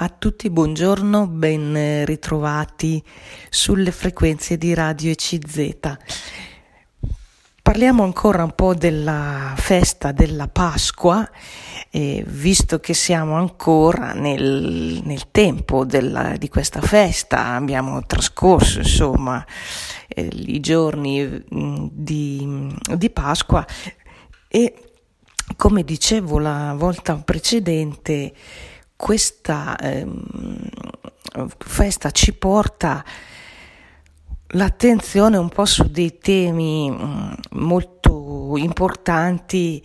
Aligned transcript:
a 0.00 0.08
tutti, 0.10 0.48
buongiorno, 0.48 1.26
ben 1.26 2.04
ritrovati 2.04 3.02
sulle 3.50 3.90
frequenze 3.90 4.56
di 4.56 4.72
Radio 4.72 5.10
ECZ. 5.10 5.96
Parliamo 7.60 8.04
ancora 8.04 8.44
un 8.44 8.54
po' 8.54 8.74
della 8.74 9.54
festa 9.56 10.12
della 10.12 10.46
Pasqua, 10.46 11.28
eh, 11.90 12.22
visto 12.28 12.78
che 12.78 12.94
siamo 12.94 13.34
ancora 13.34 14.12
nel, 14.12 15.02
nel 15.04 15.32
tempo 15.32 15.84
della, 15.84 16.36
di 16.36 16.48
questa 16.48 16.80
festa, 16.80 17.54
abbiamo 17.54 18.06
trascorso 18.06 18.78
insomma 18.78 19.44
eh, 20.06 20.30
i 20.32 20.60
giorni 20.60 21.44
mm, 21.52 21.86
di, 21.90 22.72
di 22.94 23.10
Pasqua 23.10 23.66
e 24.46 24.74
come 25.56 25.82
dicevo 25.82 26.38
la 26.38 26.72
volta 26.76 27.16
precedente, 27.16 28.32
questa 28.98 29.76
ehm, 29.78 30.68
festa 31.56 32.10
ci 32.10 32.32
porta 32.32 33.04
l'attenzione 34.48 35.36
un 35.36 35.48
po' 35.48 35.64
su 35.64 35.88
dei 35.88 36.18
temi 36.18 36.90
mm, 36.90 37.32
molto 37.52 38.54
importanti 38.56 39.80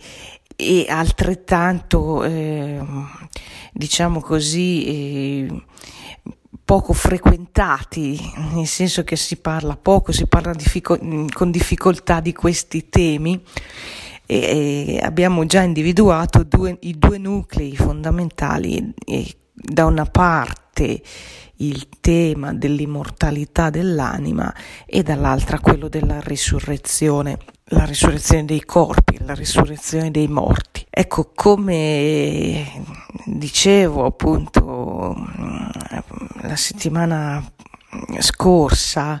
e 0.56 0.86
altrettanto, 0.88 2.24
eh, 2.24 2.84
diciamo 3.72 4.20
così, 4.20 4.84
eh, 4.86 5.62
poco 6.64 6.92
frequentati, 6.92 8.18
nel 8.52 8.66
senso 8.66 9.04
che 9.04 9.14
si 9.14 9.36
parla 9.36 9.76
poco, 9.76 10.10
si 10.10 10.26
parla 10.26 10.52
diffico- 10.54 10.98
con 11.32 11.52
difficoltà 11.52 12.18
di 12.18 12.32
questi 12.32 12.88
temi 12.88 13.40
e, 14.26 15.00
abbiamo 15.02 15.44
già 15.46 15.62
individuato 15.62 16.42
due, 16.44 16.76
i 16.80 16.98
due 16.98 17.18
nuclei 17.18 17.76
fondamentali, 17.76 18.92
e 19.06 19.36
da 19.52 19.86
una 19.86 20.04
parte 20.04 21.02
il 21.58 21.88
tema 22.00 22.52
dell'immortalità 22.52 23.70
dell'anima 23.70 24.52
e 24.86 25.02
dall'altra 25.02 25.60
quello 25.60 25.88
della 25.88 26.20
risurrezione, 26.20 27.38
la 27.66 27.84
risurrezione 27.84 28.44
dei 28.44 28.64
corpi, 28.64 29.18
la 29.24 29.34
risurrezione 29.34 30.10
dei 30.10 30.26
morti. 30.26 30.84
Ecco, 30.90 31.30
come 31.34 32.82
dicevo 33.26 34.04
appunto 34.04 35.14
la 36.42 36.56
settimana 36.56 37.42
scorsa, 38.18 39.20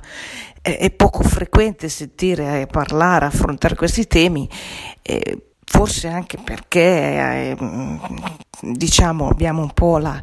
è 0.72 0.90
poco 0.92 1.22
frequente 1.22 1.90
sentire 1.90 2.66
parlare, 2.70 3.26
affrontare 3.26 3.74
questi 3.74 4.06
temi, 4.06 4.48
eh, 5.02 5.50
forse 5.62 6.08
anche 6.08 6.38
perché 6.42 6.80
eh, 6.80 7.56
diciamo 8.62 9.28
abbiamo 9.28 9.60
un 9.60 9.72
po' 9.74 9.98
la, 9.98 10.18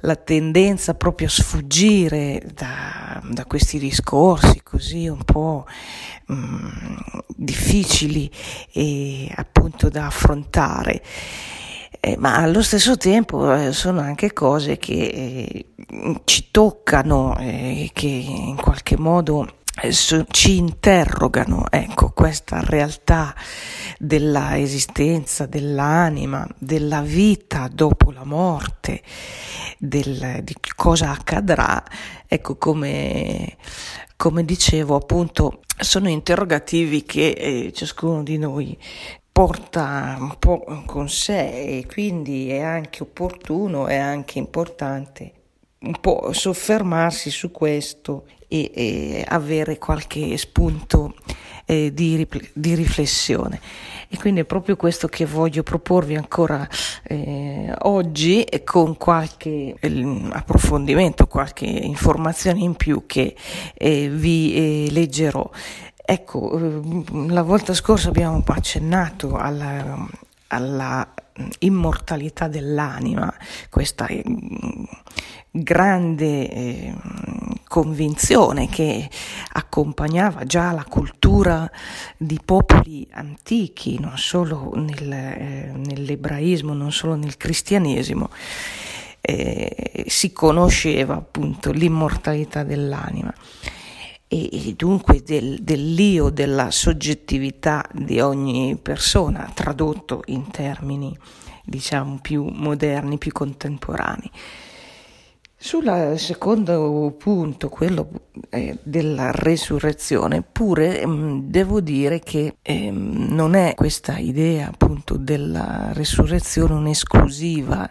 la 0.00 0.16
tendenza 0.16 0.94
proprio 0.94 1.26
a 1.26 1.30
sfuggire 1.30 2.42
da, 2.54 3.20
da, 3.22 3.44
questi 3.44 3.78
discorsi 3.78 4.62
così 4.62 5.08
un 5.08 5.22
po' 5.24 5.66
mh, 6.24 7.18
difficili 7.36 8.30
e 8.72 9.30
appunto 9.34 9.90
da 9.90 10.06
affrontare. 10.06 11.02
Eh, 12.00 12.16
ma 12.16 12.36
allo 12.36 12.62
stesso 12.62 12.96
tempo 12.96 13.52
eh, 13.52 13.72
sono 13.72 14.00
anche 14.00 14.32
cose 14.32 14.78
che 14.78 14.94
eh, 14.94 15.66
ci 16.24 16.48
toccano, 16.50 17.36
eh, 17.38 17.90
che 17.92 18.06
in 18.06 18.56
qualche 18.56 18.96
modo 18.96 19.46
ci 20.30 20.56
interrogano, 20.56 21.66
ecco, 21.70 22.10
questa 22.10 22.60
realtà 22.64 23.34
della 23.98 24.58
esistenza, 24.58 25.44
dell'anima, 25.44 26.48
della 26.58 27.02
vita 27.02 27.68
dopo 27.70 28.10
la 28.10 28.24
morte, 28.24 29.02
del, 29.78 30.40
di 30.42 30.54
cosa 30.74 31.10
accadrà, 31.10 31.84
ecco, 32.26 32.56
come, 32.56 33.56
come 34.16 34.44
dicevo, 34.44 34.96
appunto, 34.96 35.60
sono 35.78 36.08
interrogativi 36.08 37.02
che 37.02 37.28
eh, 37.28 37.72
ciascuno 37.74 38.22
di 38.22 38.38
noi 38.38 38.78
porta 39.30 40.16
un 40.18 40.38
po' 40.38 40.64
con 40.86 41.10
sé 41.10 41.78
e 41.78 41.86
quindi 41.86 42.48
è 42.48 42.60
anche 42.60 43.02
opportuno, 43.02 43.86
è 43.86 43.96
anche 43.96 44.38
importante 44.38 45.35
un 45.86 46.00
po' 46.00 46.32
soffermarsi 46.32 47.30
su 47.30 47.50
questo 47.50 48.24
e, 48.48 48.70
e 48.74 49.24
avere 49.26 49.78
qualche 49.78 50.36
spunto 50.36 51.14
eh, 51.64 51.92
di, 51.92 52.26
di, 52.52 52.74
riflessione. 52.74 53.60
E 54.08 54.16
quindi 54.18 54.40
è 54.40 54.44
proprio 54.44 54.76
questo 54.76 55.08
che 55.08 55.26
voglio 55.26 55.62
proporvi 55.62 56.14
ancora 56.14 56.66
eh, 57.02 57.72
oggi 57.80 58.46
con 58.64 58.96
qualche 58.96 59.74
eh, 59.78 60.28
approfondimento, 60.30 61.26
qualche 61.26 61.66
informazione 61.66 62.60
in 62.60 62.74
più 62.74 63.04
che 63.06 63.34
eh, 63.74 64.08
vi 64.08 64.86
eh, 64.86 64.90
leggerò. 64.92 65.48
Ecco, 66.08 66.56
eh, 66.56 67.04
la 67.28 67.42
volta 67.42 67.74
scorsa 67.74 68.08
abbiamo 68.08 68.42
accennato 68.46 69.34
alla, 69.36 70.06
alla 70.48 71.14
immortalità 71.60 72.48
dell'anima, 72.48 73.32
questa 73.70 74.06
grande 75.50 76.50
eh, 76.50 76.94
convinzione 77.66 78.68
che 78.68 79.08
accompagnava 79.52 80.44
già 80.44 80.72
la 80.72 80.84
cultura 80.84 81.70
di 82.16 82.38
popoli 82.44 83.06
antichi, 83.12 83.98
non 83.98 84.18
solo 84.18 84.72
nel, 84.74 85.12
eh, 85.12 85.72
nell'ebraismo, 85.74 86.74
non 86.74 86.92
solo 86.92 87.14
nel 87.14 87.36
cristianesimo, 87.36 88.30
eh, 89.20 90.04
si 90.06 90.32
conosceva 90.32 91.14
appunto 91.14 91.72
l'immortalità 91.72 92.62
dell'anima 92.62 93.32
e, 94.28 94.74
dunque 94.76 95.22
del, 95.22 95.62
dell'io, 95.62 96.30
della 96.30 96.70
soggettività 96.70 97.88
di 97.92 98.20
ogni 98.20 98.76
persona, 98.80 99.50
tradotto 99.54 100.22
in 100.26 100.50
termini 100.50 101.16
diciamo 101.64 102.18
più 102.22 102.44
moderni, 102.44 103.18
più 103.18 103.32
contemporanei. 103.32 104.30
Sul 105.58 106.14
secondo 106.16 107.14
punto, 107.18 107.68
quello 107.70 108.08
eh, 108.50 108.76
della 108.82 109.30
resurrezione, 109.32 110.42
pure 110.42 111.00
ehm, 111.00 111.48
devo 111.48 111.80
dire 111.80 112.20
che 112.20 112.56
eh, 112.60 112.90
non 112.90 113.54
è 113.54 113.74
questa 113.74 114.18
idea 114.18 114.68
appunto 114.68 115.16
della 115.16 115.92
resurrezione 115.92 116.74
un'esclusiva 116.74 117.90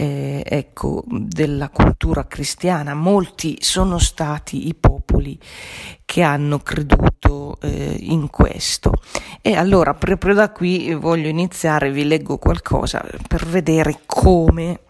eh, 0.00 0.44
ecco, 0.46 1.02
della 1.08 1.70
cultura 1.70 2.28
cristiana. 2.28 2.94
Molti 2.94 3.58
sono 3.60 3.98
stati 3.98 4.68
i 4.68 4.74
popoli 4.74 5.36
che 6.04 6.22
hanno 6.22 6.60
creduto 6.60 7.58
eh, 7.60 7.96
in 7.98 8.30
questo. 8.30 8.92
E 9.42 9.56
allora 9.56 9.94
proprio 9.94 10.34
da 10.34 10.50
qui 10.52 10.94
voglio 10.94 11.28
iniziare, 11.28 11.90
vi 11.90 12.04
leggo 12.04 12.38
qualcosa 12.38 13.04
per 13.26 13.44
vedere 13.46 14.00
come 14.06 14.80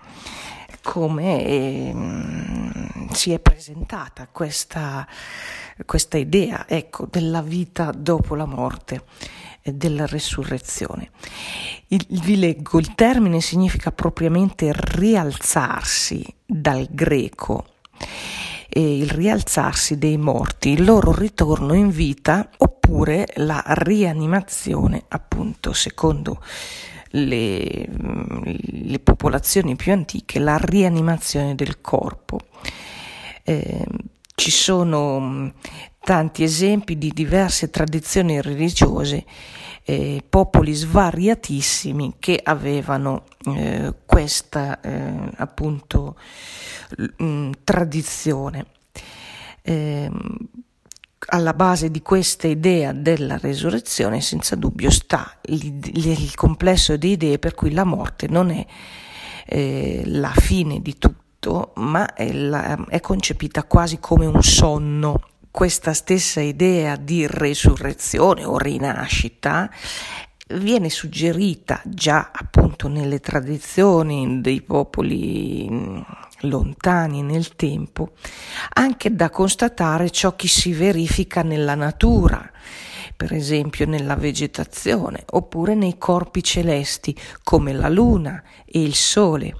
come 0.81 1.45
eh, 1.45 1.95
si 3.13 3.33
è 3.33 3.41
presentata 3.41 4.27
questa, 4.33 5.07
questa 5.85 6.17
idea 6.17 6.67
ecco, 6.67 7.07
della 7.11 7.43
vita 7.43 7.93
dopo 7.95 8.35
la 8.35 8.47
morte 8.47 9.03
della 9.77 10.07
resurrezione. 10.07 11.11
Il, 11.89 12.05
vi 12.09 12.39
leggo, 12.39 12.79
il 12.79 12.95
termine 12.95 13.41
significa 13.41 13.93
propriamente 13.93 14.73
rialzarsi 14.75 16.25
dal 16.45 16.87
greco 16.91 17.67
e 18.69 18.99
il 18.99 19.11
rialzarsi 19.11 19.99
dei 19.99 20.19
morti, 20.19 20.71
il 20.71 20.85
loro 20.85 21.13
ritorno 21.13 21.75
in 21.75 21.91
vita 21.91 22.51
oppure 22.59 23.27
la 23.37 23.63
rianimazione, 23.67 25.05
appunto, 25.09 25.73
secondo 25.73 26.43
le, 27.13 27.89
le 28.61 28.99
popolazioni 28.99 29.77
più 29.77 29.93
antiche 29.93 30.39
la 30.39 30.59
rianimazione 30.59 31.55
del 31.55 31.81
corpo. 31.81 32.41
Eh, 33.43 33.87
ci 34.35 34.51
sono 34.51 35.19
mm, 35.19 35.49
tanti 36.01 36.43
esempi 36.43 36.97
di 36.97 37.11
diverse 37.13 37.71
tradizioni 37.71 38.41
religiose, 38.41 39.25
eh, 39.85 40.23
popoli 40.29 40.73
svariatissimi 40.75 42.17
che 42.19 42.41
avevano 42.43 43.25
eh, 43.47 43.95
questa 44.05 44.81
eh, 44.81 45.31
appunto 45.37 46.17
mh, 46.97 47.25
mm, 47.25 47.51
tradizione. 47.65 48.67
Eh, 49.63 50.11
alla 51.31 51.53
base 51.53 51.91
di 51.91 52.01
questa 52.01 52.47
idea 52.47 52.93
della 52.93 53.37
resurrezione 53.39 54.21
senza 54.21 54.55
dubbio 54.55 54.89
sta 54.89 55.37
il, 55.47 55.79
il 55.93 56.35
complesso 56.37 56.97
di 56.97 57.13
idee 57.13 57.39
per 57.39 57.55
cui 57.55 57.73
la 57.73 57.85
morte 57.85 58.29
non 58.29 58.51
è 58.51 58.65
eh, 59.47 60.03
la 60.05 60.33
fine 60.35 60.81
di 60.81 60.99
tutto, 60.99 61.73
ma 61.77 62.15
è, 62.15 62.33
la, 62.33 62.85
è 62.89 63.01
concepita 63.01 63.65
quasi 63.65 63.99
come 63.99 64.27
un 64.27 64.43
sonno. 64.43 65.23
Questa 65.51 65.93
stessa 65.93 66.41
idea 66.41 66.97
di 66.97 67.27
resurrezione 67.27 68.45
o 68.45 68.59
rinascita 68.59 69.71
viene 70.51 70.89
suggerita 70.89 71.81
già 71.85 72.31
appunto 72.33 72.87
nelle 72.89 73.19
tradizioni 73.19 74.41
dei 74.41 74.63
popoli 74.63 76.05
lontani 76.43 77.23
nel 77.23 77.57
tempo, 77.57 78.13
anche 78.75 79.15
da 79.15 79.31
constatare 79.31 80.11
ciò 80.11 80.37
che 80.37 80.49
si 80.49 80.73
verifica 80.73 81.43
nella 81.43 81.75
natura, 81.75 82.51
per 83.17 83.33
esempio 83.33 83.87
nella 83.87 84.15
vegetazione, 84.15 85.25
oppure 85.31 85.75
nei 85.75 85.99
corpi 85.99 86.43
celesti 86.43 87.17
come 87.43 87.73
la 87.73 87.89
luna 87.89 88.43
e 88.65 88.83
il 88.83 88.95
sole, 88.95 89.57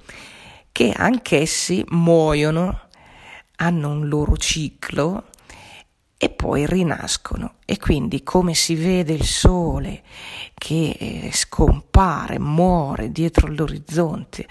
che 0.71 0.93
anch'essi 0.95 1.83
muoiono, 1.89 2.87
hanno 3.57 3.89
un 3.89 4.07
loro 4.07 4.37
ciclo 4.37 5.25
e 6.21 6.29
poi 6.29 6.65
rinascono. 6.65 7.53
E 7.63 7.77
quindi 7.77 8.23
come 8.23 8.53
si 8.53 8.75
vede 8.75 9.13
il 9.13 9.23
sole 9.23 10.03
che 10.53 10.97
eh, 10.99 11.29
scompare, 11.31 12.37
muore 12.39 13.09
dietro 13.09 13.47
l'orizzonte 13.47 14.45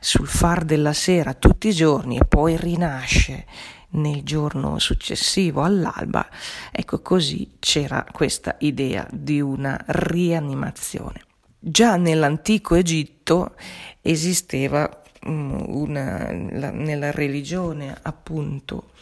sul 0.00 0.26
far 0.26 0.64
della 0.64 0.94
sera 0.94 1.34
tutti 1.34 1.68
i 1.68 1.74
giorni 1.74 2.16
e 2.16 2.24
poi 2.24 2.56
rinasce 2.56 3.44
nel 3.90 4.22
giorno 4.22 4.78
successivo 4.78 5.62
all'alba, 5.62 6.26
ecco 6.70 7.02
così 7.02 7.56
c'era 7.58 8.06
questa 8.10 8.56
idea 8.60 9.06
di 9.10 9.38
una 9.42 9.78
rianimazione. 9.84 11.24
Già 11.58 11.96
nell'antico 11.96 12.74
Egitto 12.74 13.54
esisteva 14.00 15.02
mm, 15.28 15.60
una, 15.66 16.32
la, 16.52 16.70
nella 16.70 17.10
religione 17.10 17.94
appunto 18.00 18.92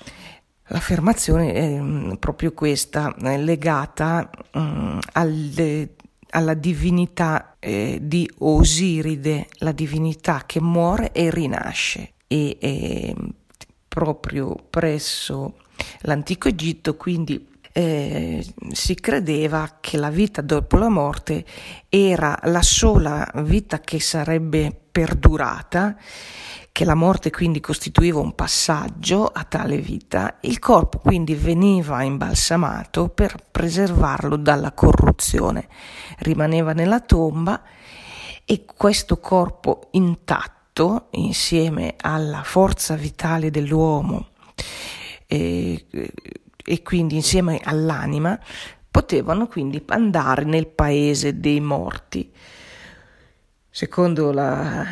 l'affermazione 0.71 1.53
è 1.53 1.79
mm, 1.79 2.13
proprio 2.15 2.53
questa, 2.53 3.15
legata 3.19 4.31
mm, 4.59 4.99
alle, 5.13 5.95
alla 6.31 6.55
divinità 6.55 7.57
eh, 7.59 7.99
di 8.03 8.29
Osiride, 8.39 9.47
la 9.59 9.73
divinità 9.73 10.45
che 10.47 10.61
muore 10.61 11.13
e 11.13 11.31
rinasce. 11.31 12.13
E, 12.27 12.57
e 12.61 13.15
proprio 13.89 14.55
presso 14.71 15.57
l'antico 16.03 16.49
Egitto, 16.49 16.97
quindi 16.97 17.49
eh, 17.73 18.45
si 18.73 18.95
credeva 18.95 19.79
che 19.81 19.97
la 19.97 20.11
vita 20.11 20.43
dopo 20.43 20.77
la 20.77 20.89
morte 20.89 21.45
era 21.89 22.39
la 22.45 22.63
sola 22.63 23.29
vita 23.43 23.81
che 23.81 24.01
sarebbe 24.01 24.77
perdurata, 24.91 25.97
che 26.73 26.85
la 26.85 26.95
morte 26.95 27.31
quindi 27.31 27.61
costituiva 27.61 28.21
un 28.21 28.35
passaggio 28.35 29.27
a 29.27 29.45
tale 29.45 29.79
vita, 29.79 30.39
il 30.43 30.59
corpo 30.59 30.99
quindi 30.99 31.35
veniva 31.35 32.03
imbalsamato 32.03 33.09
per 33.09 33.37
preservarlo 33.51 34.37
dalla 34.37 34.73
corruzione, 34.73 35.69
rimaneva 36.19 36.73
nella 36.73 37.01
tomba 37.01 37.63
e 38.45 38.65
questo 38.65 39.19
corpo 39.19 39.89
intatto 39.93 41.09
insieme 41.13 41.97
alla 42.01 42.43
forza 42.43 42.95
vitale 42.95 43.51
dell'uomo 43.51 44.29
e, 45.27 45.87
e 46.65 46.83
quindi 46.83 47.15
insieme 47.17 47.61
all'anima 47.63 48.39
potevano 48.91 49.47
quindi 49.47 49.83
andare 49.87 50.45
nel 50.45 50.67
paese 50.67 51.39
dei 51.39 51.61
morti. 51.61 52.33
Secondo 53.73 54.33
la, 54.33 54.85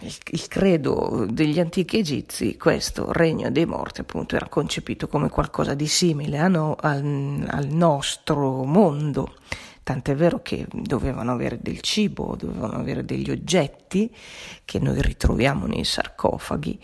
il, 0.00 0.14
il, 0.30 0.48
credo 0.48 1.26
degli 1.28 1.58
antichi 1.58 1.98
egizi, 1.98 2.56
questo 2.56 3.12
regno 3.12 3.50
dei 3.50 3.66
morti 3.66 4.00
appunto 4.00 4.36
era 4.36 4.48
concepito 4.48 5.08
come 5.08 5.28
qualcosa 5.28 5.74
di 5.74 5.88
simile 5.88 6.38
a 6.38 6.46
no, 6.46 6.76
al, 6.78 7.44
al 7.48 7.66
nostro 7.66 8.64
mondo 8.64 9.34
tant'è 9.86 10.16
vero 10.16 10.42
che 10.42 10.66
dovevano 10.72 11.30
avere 11.30 11.60
del 11.60 11.80
cibo, 11.80 12.34
dovevano 12.36 12.74
avere 12.74 13.04
degli 13.04 13.30
oggetti 13.30 14.12
che 14.64 14.80
noi 14.80 15.00
ritroviamo 15.00 15.66
nei 15.66 15.84
sarcofagi 15.84 16.76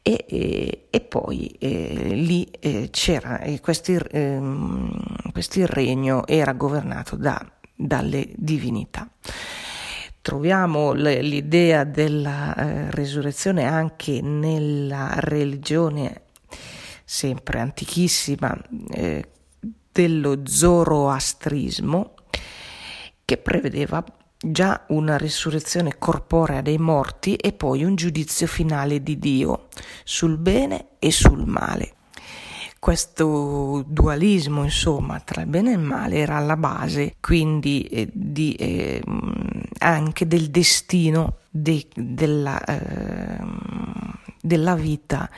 e, 0.00 0.24
e, 0.28 0.86
e 0.88 1.00
poi 1.00 1.48
eh, 1.58 2.10
lì 2.14 2.44
eh, 2.44 2.88
c'era, 2.92 3.40
eh, 3.40 3.58
questi, 3.60 3.98
questo 5.32 5.66
regno 5.66 6.24
era 6.24 6.52
governato 6.52 7.16
da, 7.16 7.44
dalle 7.74 8.28
divinità. 8.36 9.10
Troviamo 10.26 10.92
l'idea 10.92 11.84
della 11.84 12.52
eh, 12.56 12.90
resurrezione 12.90 13.64
anche 13.64 14.20
nella 14.20 15.14
religione 15.20 16.22
sempre 17.04 17.60
antichissima 17.60 18.52
eh, 18.90 19.24
dello 19.92 20.40
zoroastrismo, 20.44 22.14
che 23.24 23.36
prevedeva 23.36 24.04
già 24.36 24.84
una 24.88 25.16
risurrezione 25.16 25.96
corporea 25.96 26.60
dei 26.60 26.78
morti 26.78 27.36
e 27.36 27.52
poi 27.52 27.84
un 27.84 27.94
giudizio 27.94 28.48
finale 28.48 29.04
di 29.04 29.20
Dio 29.20 29.68
sul 30.02 30.38
bene 30.38 30.88
e 30.98 31.12
sul 31.12 31.46
male. 31.46 31.95
Questo 32.78 33.84
dualismo, 33.86 34.62
insomma, 34.62 35.18
tra 35.20 35.40
il 35.40 35.48
bene 35.48 35.70
e 35.70 35.74
il 35.74 35.80
male 35.80 36.16
era 36.16 36.36
alla 36.36 36.56
base 36.56 37.16
quindi 37.20 37.82
eh, 37.82 38.08
di, 38.12 38.54
eh, 38.54 39.02
anche 39.78 40.26
del 40.26 40.50
destino 40.50 41.38
de, 41.50 41.86
della, 41.94 42.62
eh, 42.64 43.38
della 44.40 44.74
vita 44.74 45.28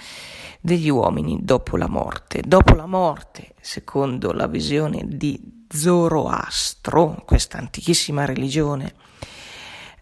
degli 0.60 0.88
uomini 0.88 1.38
dopo 1.42 1.76
la 1.76 1.88
morte. 1.88 2.42
Dopo 2.44 2.74
la 2.74 2.86
morte, 2.86 3.54
secondo 3.60 4.32
la 4.32 4.46
visione 4.46 5.04
di 5.06 5.64
Zoroastro, 5.68 7.22
questa 7.24 7.58
antichissima 7.58 8.24
religione, 8.24 8.94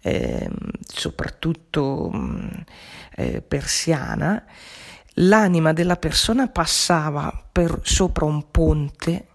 eh, 0.00 0.48
soprattutto 0.86 2.10
eh, 3.16 3.42
persiana, 3.42 4.44
l'anima 5.18 5.72
della 5.72 5.96
persona 5.96 6.48
passava 6.48 7.32
per, 7.50 7.80
sopra 7.82 8.24
un 8.24 8.50
ponte. 8.50 9.28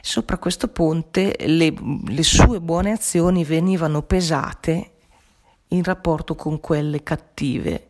Sopra 0.00 0.36
questo 0.38 0.68
ponte 0.68 1.36
le, 1.38 1.72
le 2.06 2.22
sue 2.22 2.60
buone 2.60 2.90
azioni 2.90 3.44
venivano 3.44 4.02
pesate 4.02 4.90
in 5.68 5.82
rapporto 5.84 6.34
con 6.34 6.60
quelle 6.60 7.02
cattive. 7.02 7.88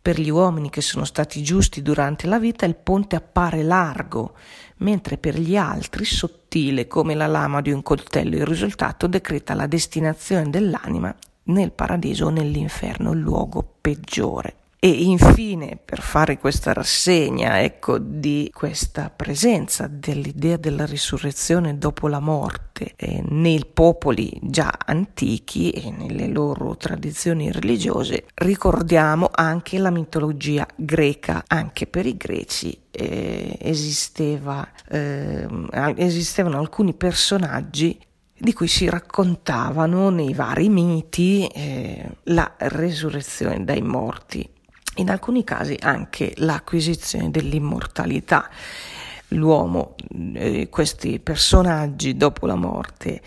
Per 0.00 0.18
gli 0.18 0.30
uomini 0.30 0.70
che 0.70 0.80
sono 0.80 1.04
stati 1.04 1.42
giusti 1.42 1.82
durante 1.82 2.26
la 2.26 2.38
vita 2.38 2.64
il 2.64 2.76
ponte 2.76 3.14
appare 3.14 3.62
largo, 3.62 4.34
mentre 4.78 5.18
per 5.18 5.38
gli 5.38 5.56
altri 5.56 6.04
sottile 6.04 6.86
come 6.86 7.14
la 7.14 7.26
lama 7.26 7.60
di 7.60 7.72
un 7.72 7.82
coltello. 7.82 8.36
Il 8.36 8.46
risultato 8.46 9.06
decreta 9.06 9.54
la 9.54 9.66
destinazione 9.66 10.48
dell'anima 10.48 11.14
nel 11.44 11.72
paradiso 11.72 12.26
o 12.26 12.30
nell'inferno, 12.30 13.12
il 13.12 13.18
luogo 13.18 13.76
peggiore. 13.80 14.67
E 14.80 14.88
infine, 14.90 15.76
per 15.84 16.00
fare 16.00 16.38
questa 16.38 16.72
rassegna, 16.72 17.60
ecco, 17.62 17.98
di 17.98 18.48
questa 18.54 19.10
presenza 19.10 19.88
dell'idea 19.90 20.56
della 20.56 20.86
risurrezione 20.86 21.78
dopo 21.78 22.06
la 22.06 22.20
morte 22.20 22.92
eh, 22.94 23.20
nei 23.26 23.66
popoli 23.66 24.38
già 24.40 24.72
antichi 24.86 25.70
e 25.70 25.90
nelle 25.90 26.28
loro 26.28 26.76
tradizioni 26.76 27.50
religiose, 27.50 28.26
ricordiamo 28.34 29.28
anche 29.32 29.78
la 29.78 29.90
mitologia 29.90 30.64
greca. 30.76 31.42
Anche 31.48 31.88
per 31.88 32.06
i 32.06 32.16
greci 32.16 32.78
eh, 32.92 33.58
esisteva, 33.60 34.64
eh, 34.88 35.44
esistevano 35.96 36.60
alcuni 36.60 36.94
personaggi 36.94 37.98
di 38.32 38.52
cui 38.52 38.68
si 38.68 38.88
raccontavano 38.88 40.10
nei 40.10 40.34
vari 40.34 40.68
miti 40.68 41.48
eh, 41.48 42.08
la 42.24 42.54
resurrezione 42.58 43.64
dai 43.64 43.82
morti 43.82 44.48
in 44.98 45.10
alcuni 45.10 45.44
casi 45.44 45.76
anche 45.80 46.32
l'acquisizione 46.36 47.30
dell'immortalità. 47.30 48.48
L'uomo, 49.32 49.94
eh, 50.34 50.68
questi 50.70 51.18
personaggi 51.18 52.16
dopo 52.16 52.46
la 52.46 52.54
morte 52.54 53.20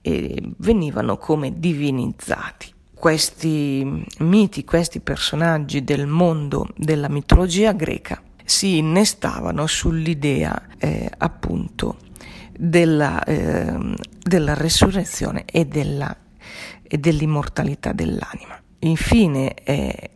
eh, 0.00 0.42
venivano 0.58 1.16
come 1.16 1.58
divinizzati. 1.58 2.72
Questi 2.92 4.04
miti, 4.18 4.64
questi 4.64 5.00
personaggi 5.00 5.84
del 5.84 6.06
mondo 6.06 6.68
della 6.76 7.08
mitologia 7.08 7.72
greca 7.72 8.20
si 8.44 8.78
innestavano 8.78 9.66
sull'idea 9.66 10.66
eh, 10.78 11.10
appunto 11.18 11.96
della, 12.56 13.22
ehm, 13.24 13.94
della, 14.20 14.54
resurrezione 14.54 15.44
e, 15.44 15.66
della, 15.66 16.14
e 16.82 16.98
dell'immortalità 16.98 17.92
dell'anima. 17.92 18.60
Infine 18.80 19.54
eh, 19.54 20.10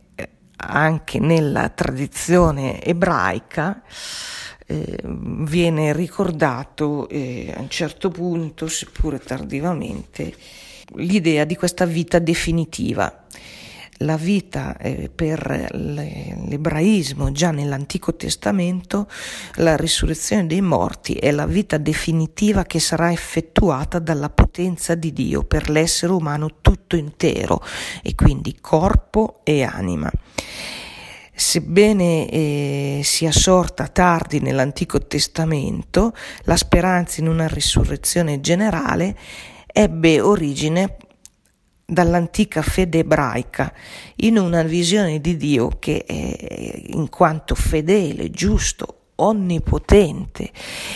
anche 0.61 1.19
nella 1.19 1.69
tradizione 1.69 2.83
ebraica 2.83 3.81
eh, 4.65 4.99
viene 5.03 5.93
ricordato 5.93 7.07
eh, 7.09 7.53
a 7.55 7.59
un 7.59 7.69
certo 7.69 8.09
punto, 8.09 8.67
seppure 8.67 9.19
tardivamente, 9.19 10.33
l'idea 10.95 11.43
di 11.45 11.55
questa 11.55 11.85
vita 11.85 12.19
definitiva 12.19 13.25
la 13.99 14.15
vita 14.17 14.77
eh, 14.77 15.09
per 15.13 15.69
l'ebraismo 15.71 17.31
già 17.31 17.51
nell'Antico 17.51 18.15
Testamento, 18.15 19.07
la 19.55 19.75
risurrezione 19.75 20.47
dei 20.47 20.61
morti 20.61 21.13
è 21.13 21.31
la 21.31 21.45
vita 21.45 21.77
definitiva 21.77 22.63
che 22.63 22.79
sarà 22.79 23.11
effettuata 23.11 23.99
dalla 23.99 24.29
potenza 24.29 24.95
di 24.95 25.11
Dio 25.11 25.43
per 25.43 25.69
l'essere 25.69 26.13
umano 26.13 26.57
tutto 26.61 26.95
intero 26.95 27.61
e 28.01 28.15
quindi 28.15 28.57
corpo 28.61 29.41
e 29.43 29.63
anima. 29.63 30.09
sebbene 31.33 32.29
eh, 32.29 33.01
sia 33.03 33.31
sorta 33.31 33.87
tardi 33.87 34.39
nell'Antico 34.41 35.07
Testamento, 35.07 36.13
la 36.43 36.57
speranza 36.57 37.21
in 37.21 37.27
una 37.27 37.47
risurrezione 37.47 38.41
generale 38.41 39.15
ebbe 39.71 40.19
origine 40.19 40.97
dall'antica 41.89 42.61
fede 42.61 42.99
ebraica 42.99 43.73
in 44.17 44.37
una 44.37 44.63
visione 44.63 45.19
di 45.19 45.35
Dio 45.35 45.69
che 45.79 46.05
in 46.87 47.09
quanto 47.09 47.55
fedele, 47.55 48.29
giusto, 48.29 48.99
onnipotente, 49.15 50.51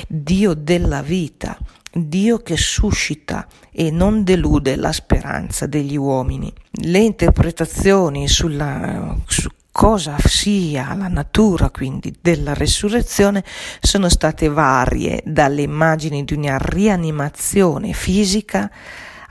Dio 0.08 0.54
della 0.54 1.02
vita, 1.02 1.58
Dio 1.92 2.40
che 2.40 2.58
suscita 2.58 3.48
e 3.72 3.92
non 3.92 4.24
delude 4.24 4.76
la 4.76 4.92
speranza 4.92 5.68
degli 5.68 5.96
uomini. 5.96 6.52
Le 6.72 7.00
interpretazioni 7.00 8.28
sulla, 8.28 9.16
su 9.28 9.50
cosa 9.72 10.16
sia 10.24 10.94
la 10.96 11.08
natura 11.08 11.70
quindi 11.72 12.16
della 12.22 12.54
resurrezione 12.54 13.44
sono 13.82 14.08
state 14.10 14.48
varie, 14.48 15.22
dalle 15.26 15.64
immagini 15.64 16.24
di 16.24 16.34
una 16.34 16.58
rianimazione 16.60 17.94
fisica 17.94 18.72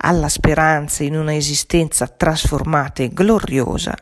alla 0.03 0.29
speranza 0.29 1.05
in 1.05 1.17
una 1.17 1.35
esistenza 1.35 2.07
trasformata 2.09 3.03
e 3.03 3.11
gloriosa, 3.11 3.97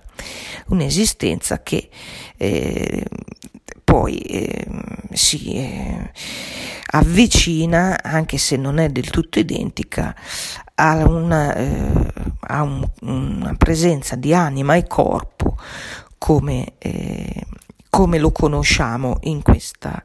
un'esistenza 0.68 1.62
che 1.62 1.88
eh, 2.36 3.04
poi 3.84 4.18
eh, 4.18 4.66
si 5.12 5.54
eh, 5.56 6.10
avvicina, 6.92 8.02
anche 8.02 8.38
se 8.38 8.56
non 8.56 8.78
è 8.78 8.88
del 8.88 9.10
tutto 9.10 9.38
identica, 9.38 10.14
a 10.74 11.06
una, 11.06 11.54
eh, 11.54 12.12
a 12.40 12.62
un, 12.62 12.88
una 13.02 13.54
presenza 13.56 14.16
di 14.16 14.32
anima 14.32 14.76
e 14.76 14.86
corpo 14.86 15.58
come, 16.16 16.74
eh, 16.78 17.46
come 17.90 18.18
lo 18.18 18.32
conosciamo 18.32 19.18
in 19.22 19.42
questa 19.42 20.02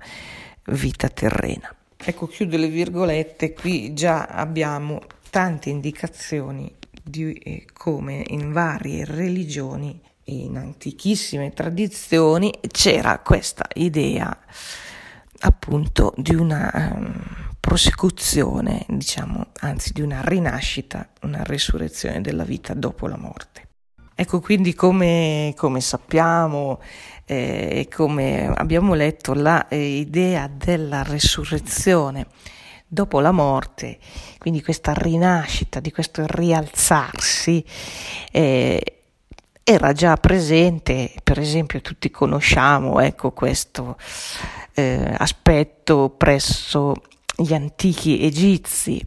vita 0.66 1.08
terrena. 1.08 1.74
Ecco, 1.98 2.28
chiudo 2.28 2.58
le 2.58 2.68
virgolette, 2.68 3.54
qui 3.54 3.94
già 3.94 4.26
abbiamo 4.26 5.02
tante 5.36 5.70
indicazioni 5.70 6.74
di 7.04 7.34
eh, 7.34 7.66
come 7.74 8.24
in 8.28 8.54
varie 8.54 9.04
religioni 9.04 10.02
in 10.28 10.56
antichissime 10.56 11.52
tradizioni 11.52 12.54
c'era 12.72 13.20
questa 13.20 13.68
idea 13.74 14.34
appunto 15.40 16.14
di 16.16 16.34
una 16.34 16.72
um, 16.74 17.22
prosecuzione, 17.60 18.86
diciamo, 18.88 19.48
anzi 19.60 19.92
di 19.92 20.00
una 20.00 20.22
rinascita, 20.24 21.10
una 21.24 21.44
resurrezione 21.44 22.22
della 22.22 22.46
vita 22.46 22.74
dopo 22.74 23.06
la 23.08 23.18
morte. 23.18 23.68
Ecco 24.16 24.40
quindi 24.40 24.74
come, 24.74 25.54
come 25.58 25.82
sappiamo 25.82 26.80
e 27.26 27.80
eh, 27.80 27.88
come 27.94 28.48
abbiamo 28.56 28.94
letto 28.94 29.34
l'idea 29.34 30.46
eh, 30.46 30.50
della 30.56 31.04
resurrezione 31.04 32.26
dopo 32.88 33.20
la 33.20 33.32
morte, 33.32 33.98
quindi 34.38 34.62
questa 34.62 34.94
rinascita, 34.94 35.80
di 35.80 35.92
questo 35.92 36.24
rialzarsi, 36.26 37.64
eh, 38.32 38.96
era 39.64 39.94
già 39.94 40.16
presente, 40.18 41.12
per 41.24 41.40
esempio 41.40 41.82
tutti 41.82 42.12
conosciamo 42.12 43.00
ecco, 43.00 43.32
questo 43.32 43.98
eh, 44.76 45.16
aspetto 45.18 46.12
presso 46.16 46.94
gli 47.36 47.54
antichi 47.54 48.24
egizi. 48.24 49.04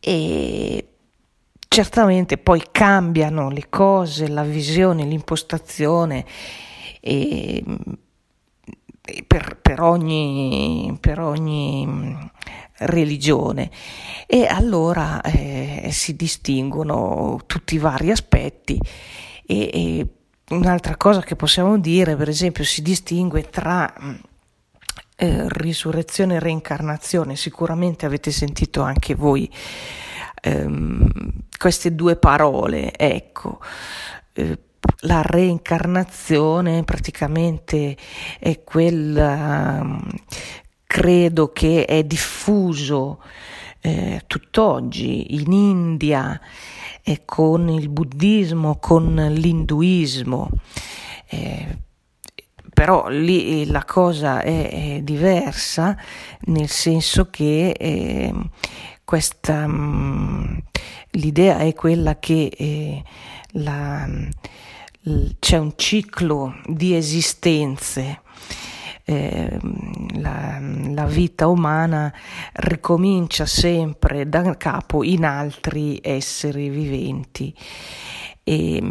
E 0.00 0.88
certamente 1.68 2.38
poi 2.38 2.62
cambiano 2.72 3.48
le 3.50 3.68
cose, 3.68 4.28
la 4.28 4.42
visione, 4.42 5.04
l'impostazione 5.04 6.24
e, 7.00 7.62
per, 9.26 9.58
per, 9.60 9.80
ogni, 9.80 10.96
per 11.00 11.20
ogni 11.20 12.30
religione 12.78 13.70
e 14.26 14.46
allora 14.46 15.20
eh, 15.22 15.88
si 15.92 16.14
distinguono 16.14 17.40
tutti 17.46 17.76
i 17.76 17.78
vari 17.78 18.10
aspetti 18.10 18.78
e, 19.46 19.70
e 19.72 20.06
un'altra 20.50 20.96
cosa 20.96 21.22
che 21.22 21.36
possiamo 21.36 21.78
dire, 21.78 22.16
per 22.16 22.28
esempio, 22.28 22.64
si 22.64 22.82
distingue 22.82 23.48
tra 23.48 23.92
mm, 24.00 24.14
eh, 25.16 25.44
risurrezione 25.48 26.36
e 26.36 26.40
reincarnazione. 26.40 27.36
Sicuramente 27.36 28.06
avete 28.06 28.30
sentito 28.30 28.82
anche 28.82 29.14
voi 29.14 29.50
ehm, 30.42 31.30
queste 31.56 31.94
due 31.94 32.16
parole, 32.16 32.96
ecco. 32.96 33.60
Eh, 34.32 34.58
la 35.00 35.22
reincarnazione 35.22 36.84
praticamente 36.84 37.96
è 38.38 38.62
quella, 38.62 39.82
mm, 39.82 39.98
credo 40.86 41.52
che 41.52 41.84
è 41.84 42.04
diffuso 42.04 43.20
eh, 43.80 44.22
tutt'oggi 44.26 45.34
in 45.36 45.52
India 45.52 46.40
e 47.02 47.22
con 47.24 47.68
il 47.68 47.88
buddismo, 47.88 48.78
con 48.80 49.14
l'induismo. 49.14 50.50
Eh, 51.28 51.84
però 52.74 53.08
lì 53.08 53.64
la 53.66 53.84
cosa 53.84 54.42
è, 54.42 54.96
è, 54.96 55.00
diversa 55.02 55.96
nel 56.46 56.68
senso 56.68 57.30
che 57.30 57.70
eh, 57.70 58.34
questa, 59.04 59.66
mh, 59.66 59.72
mm, 59.72 60.58
l'idea 61.12 61.58
è 61.58 61.72
quella 61.72 62.18
che 62.18 62.52
eh, 62.54 63.02
la, 63.52 64.06
c'è 65.38 65.56
un 65.56 65.72
ciclo 65.76 66.60
di 66.66 66.96
esistenze 66.96 68.22
eh, 69.04 69.58
la, 70.16 70.58
la, 70.60 71.06
vita 71.06 71.46
umana 71.46 72.12
ricomincia 72.54 73.46
sempre 73.46 74.28
da 74.28 74.56
capo 74.56 75.04
in 75.04 75.24
altri 75.24 76.00
esseri 76.02 76.68
viventi. 76.70 77.54
E, 78.42 78.82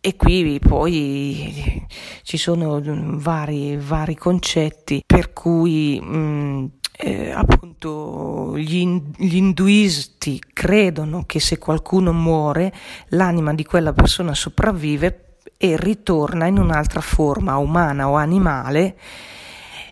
e 0.00 0.16
qui 0.16 0.58
poi 0.58 1.86
ci 2.22 2.36
sono 2.36 2.78
vari, 2.82 3.78
vari 3.78 4.16
concetti 4.16 5.02
per 5.06 5.32
cui 5.32 5.98
mh, 5.98 6.70
eh, 6.96 7.30
appunto 7.32 8.56
gli, 8.56 8.86
gli, 9.16 9.34
induisti 9.34 10.40
credono 10.52 11.24
che 11.26 11.40
se 11.40 11.58
qualcuno 11.58 12.12
muore 12.12 12.72
l'anima 13.08 13.52
di 13.52 13.64
quella 13.64 13.92
persona 13.92 14.32
sopravvive 14.32 15.38
e 15.56 15.76
ritorna 15.76 16.46
in 16.46 16.58
un'altra 16.58 17.00
forma 17.00 17.56
umana 17.56 18.08
o 18.08 18.14
animale 18.14 18.96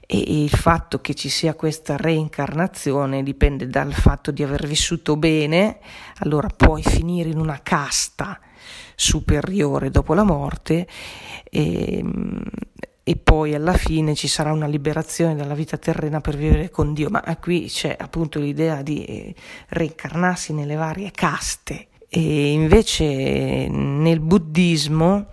e 0.07 0.43
il 0.45 0.51
fatto 0.51 1.01
che 1.01 1.15
ci 1.15 1.29
sia 1.29 1.55
questa 1.55 1.97
reincarnazione 1.97 3.23
dipende 3.23 3.67
dal 3.67 3.93
fatto 3.93 4.31
di 4.31 4.43
aver 4.43 4.67
vissuto 4.67 5.17
bene, 5.17 5.79
allora 6.19 6.49
puoi 6.49 6.83
finire 6.83 7.31
in 7.31 7.39
una 7.39 7.61
casta 7.63 8.39
superiore 8.95 9.91
dopo 9.91 10.15
la 10.15 10.23
morte 10.23 10.87
e, 11.51 12.05
e 13.05 13.17
poi 13.17 13.55
alla 13.55 13.73
fine 13.73 14.15
ci 14.15 14.29
sarà 14.29 14.53
una 14.53 14.67
liberazione 14.67 15.35
dalla 15.35 15.55
vita 15.55 15.77
terrena 15.77 16.21
per 16.21 16.37
vivere 16.37 16.71
con 16.71 16.95
Dio, 16.95 17.11
ma 17.11 17.23
qui 17.41 17.67
c'è 17.67 17.97
appunto 17.99 18.39
l'idea 18.39 18.83
di 18.83 19.05
eh, 19.05 19.35
reincarnarsi 19.69 20.53
nelle 20.53 20.77
varie 20.77 21.11
caste. 21.11 21.89
E 22.09 22.53
invece 22.53 23.69
nel 23.69 24.21
buddismo 24.21 25.27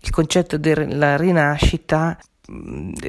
il 0.00 0.10
concetto 0.10 0.56
della 0.56 1.16
rinascita 1.16 2.16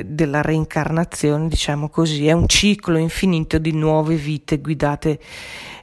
della 0.05 0.41
reincarnazione, 0.41 1.47
diciamo 1.47 1.89
così, 1.89 2.27
è 2.27 2.31
un 2.31 2.47
ciclo 2.47 2.97
infinito 2.97 3.57
di 3.57 3.71
nuove 3.71 4.15
vite 4.15 4.59
guidate 4.59 5.19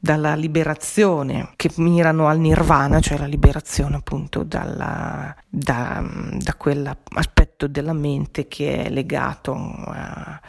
dalla 0.00 0.34
liberazione, 0.34 1.50
che 1.56 1.70
mirano 1.76 2.28
al 2.28 2.38
nirvana, 2.38 3.00
cioè 3.00 3.18
la 3.18 3.26
liberazione 3.26 3.96
appunto 3.96 4.44
dalla, 4.44 5.34
da, 5.48 6.04
da 6.34 6.54
quell'aspetto 6.54 7.66
della 7.66 7.92
mente 7.92 8.46
che 8.46 8.84
è 8.84 8.90
legato 8.90 9.54
a 9.54 10.40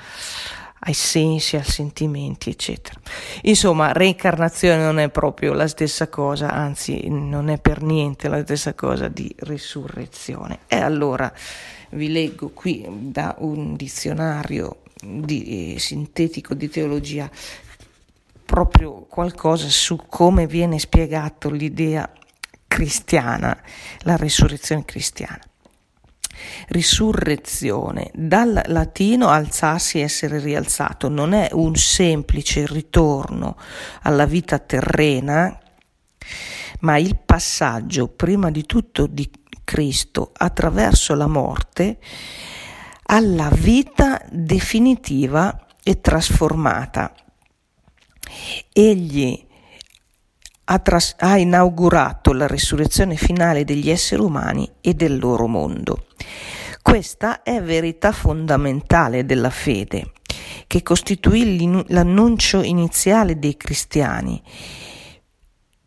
ai 0.79 0.93
sensi, 0.93 1.55
ai 1.55 1.63
sentimenti, 1.63 2.49
eccetera. 2.49 2.99
Insomma, 3.43 3.91
reincarnazione 3.91 4.81
non 4.81 4.99
è 4.99 5.09
proprio 5.09 5.53
la 5.53 5.67
stessa 5.67 6.07
cosa, 6.07 6.51
anzi 6.51 7.09
non 7.09 7.49
è 7.49 7.59
per 7.59 7.81
niente 7.81 8.29
la 8.29 8.41
stessa 8.41 8.73
cosa 8.73 9.07
di 9.07 9.33
risurrezione. 9.39 10.59
E 10.67 10.77
allora 10.77 11.31
vi 11.91 12.11
leggo 12.11 12.49
qui 12.49 12.85
da 12.89 13.35
un 13.39 13.75
dizionario 13.75 14.81
di, 15.01 15.75
eh, 15.75 15.79
sintetico 15.79 16.53
di 16.53 16.69
teologia 16.69 17.29
proprio 18.45 19.05
qualcosa 19.07 19.67
su 19.69 20.05
come 20.07 20.47
viene 20.47 20.79
spiegato 20.79 21.49
l'idea 21.49 22.11
cristiana, 22.67 23.57
la 23.99 24.15
risurrezione 24.15 24.85
cristiana 24.85 25.48
risurrezione, 26.69 28.11
dal 28.13 28.61
latino 28.65 29.27
alzarsi, 29.27 29.99
essere 29.99 30.39
rialzato, 30.39 31.09
non 31.09 31.33
è 31.33 31.49
un 31.53 31.75
semplice 31.75 32.65
ritorno 32.67 33.57
alla 34.03 34.25
vita 34.25 34.59
terrena, 34.59 35.57
ma 36.81 36.97
il 36.97 37.17
passaggio 37.25 38.07
prima 38.07 38.51
di 38.51 38.65
tutto 38.65 39.07
di 39.07 39.29
Cristo 39.63 40.31
attraverso 40.35 41.13
la 41.13 41.27
morte 41.27 41.99
alla 43.03 43.49
vita 43.49 44.21
definitiva 44.31 45.65
e 45.83 45.99
trasformata. 46.01 47.13
Egli 48.71 49.47
ha, 50.65 50.79
tras- 50.79 51.15
ha 51.17 51.37
inaugurato 51.37 52.31
la 52.33 52.47
risurrezione 52.47 53.15
finale 53.15 53.63
degli 53.63 53.89
esseri 53.89 54.21
umani 54.21 54.69
e 54.81 54.93
del 54.93 55.17
loro 55.17 55.47
mondo. 55.47 56.05
Questa 56.81 57.43
è 57.43 57.61
verità 57.61 58.11
fondamentale 58.11 59.25
della 59.25 59.49
fede, 59.49 60.13
che 60.67 60.81
costituì 60.81 61.83
l'annuncio 61.87 62.61
iniziale 62.61 63.37
dei 63.37 63.57
cristiani, 63.57 64.41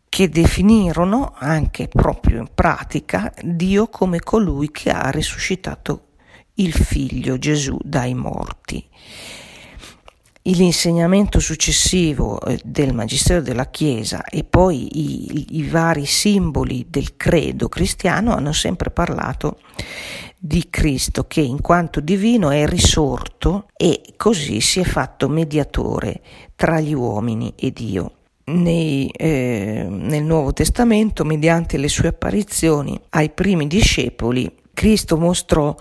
che 0.07 0.29
definirono 0.29 1.33
anche 1.35 1.87
proprio 1.87 2.39
in 2.39 2.49
pratica 2.53 3.33
Dio 3.41 3.87
come 3.87 4.19
colui 4.19 4.71
che 4.71 4.91
ha 4.91 5.09
risuscitato 5.09 6.09
il 6.55 6.71
figlio 6.71 7.39
Gesù 7.39 7.77
dai 7.81 8.13
morti. 8.13 8.87
L'insegnamento 10.45 11.39
successivo 11.39 12.37
eh, 12.41 12.59
del 12.65 12.93
Magistero 12.93 13.41
della 13.41 13.69
Chiesa 13.69 14.25
e 14.25 14.43
poi 14.43 14.89
i, 14.91 15.57
i 15.57 15.63
vari 15.69 16.05
simboli 16.05 16.85
del 16.89 17.15
credo 17.15 17.69
cristiano 17.69 18.33
hanno 18.33 18.51
sempre 18.51 18.89
parlato 18.89 19.59
di 20.37 20.67
Cristo 20.69 21.27
che 21.27 21.39
in 21.39 21.61
quanto 21.61 22.01
divino 22.01 22.49
è 22.49 22.67
risorto 22.67 23.67
e 23.77 24.01
così 24.17 24.59
si 24.59 24.81
è 24.81 24.83
fatto 24.83 25.29
mediatore 25.29 26.19
tra 26.55 26.81
gli 26.81 26.93
uomini 26.93 27.53
e 27.55 27.71
Dio. 27.71 28.11
Nei, 28.45 29.07
eh, 29.11 29.87
nel 29.89 30.23
Nuovo 30.23 30.51
Testamento, 30.51 31.23
mediante 31.23 31.77
le 31.77 31.87
sue 31.87 32.09
apparizioni 32.09 32.99
ai 33.11 33.29
primi 33.29 33.67
discepoli, 33.67 34.53
Cristo 34.73 35.17
mostrò 35.17 35.73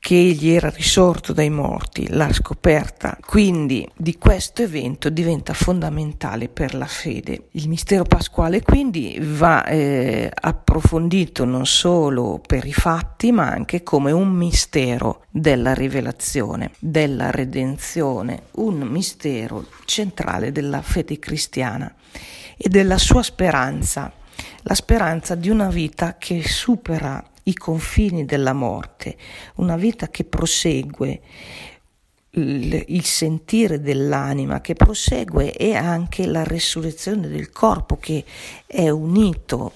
che 0.00 0.14
egli 0.14 0.48
era 0.48 0.70
risorto 0.70 1.34
dai 1.34 1.50
morti, 1.50 2.08
la 2.08 2.32
scoperta 2.32 3.18
quindi 3.24 3.86
di 3.94 4.16
questo 4.16 4.62
evento 4.62 5.10
diventa 5.10 5.52
fondamentale 5.52 6.48
per 6.48 6.74
la 6.74 6.86
fede. 6.86 7.48
Il 7.52 7.68
mistero 7.68 8.04
pasquale 8.04 8.62
quindi 8.62 9.18
va 9.20 9.64
eh, 9.66 10.30
approfondito 10.32 11.44
non 11.44 11.66
solo 11.66 12.40
per 12.44 12.64
i 12.64 12.72
fatti 12.72 13.30
ma 13.30 13.48
anche 13.48 13.82
come 13.82 14.10
un 14.10 14.30
mistero 14.30 15.26
della 15.30 15.74
rivelazione, 15.74 16.70
della 16.78 17.30
redenzione, 17.30 18.44
un 18.52 18.78
mistero 18.80 19.66
centrale 19.84 20.50
della 20.50 20.80
fede 20.80 21.18
cristiana 21.18 21.94
e 22.56 22.70
della 22.70 22.96
sua 22.96 23.22
speranza, 23.22 24.10
la 24.62 24.74
speranza 24.74 25.34
di 25.34 25.50
una 25.50 25.68
vita 25.68 26.16
che 26.18 26.42
supera 26.46 27.22
i 27.50 27.54
confini 27.54 28.24
della 28.24 28.52
morte, 28.52 29.16
una 29.56 29.76
vita 29.76 30.08
che 30.08 30.24
prosegue, 30.24 31.20
il, 32.32 33.04
sentire 33.04 33.80
dell'anima 33.80 34.60
che 34.60 34.74
prosegue 34.74 35.52
e 35.52 35.74
anche 35.74 36.26
la 36.26 36.44
resurrezione 36.44 37.26
del 37.28 37.50
corpo 37.50 37.96
che 37.96 38.24
è 38.66 38.88
unito 38.88 39.72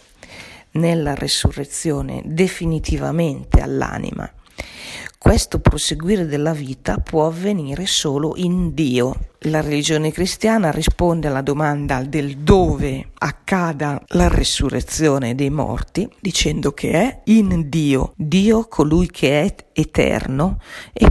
nella 0.72 1.14
resurrezione 1.14 2.22
definitivamente 2.24 3.60
all'anima. 3.60 4.30
Questo 5.24 5.58
proseguire 5.58 6.26
della 6.26 6.52
vita 6.52 6.98
può 6.98 7.26
avvenire 7.26 7.86
solo 7.86 8.34
in 8.36 8.74
Dio. 8.74 9.30
La 9.46 9.62
religione 9.62 10.12
cristiana 10.12 10.70
risponde 10.70 11.28
alla 11.28 11.40
domanda 11.40 12.02
del 12.02 12.36
dove 12.36 13.10
accada 13.14 14.02
la 14.08 14.28
resurrezione 14.28 15.34
dei 15.34 15.48
morti 15.48 16.06
dicendo 16.20 16.72
che 16.72 16.90
è 16.90 17.20
in 17.24 17.70
Dio, 17.70 18.12
Dio 18.16 18.66
colui 18.68 19.08
che 19.08 19.40
è 19.42 19.54
eterno 19.72 20.58
e 20.92 21.10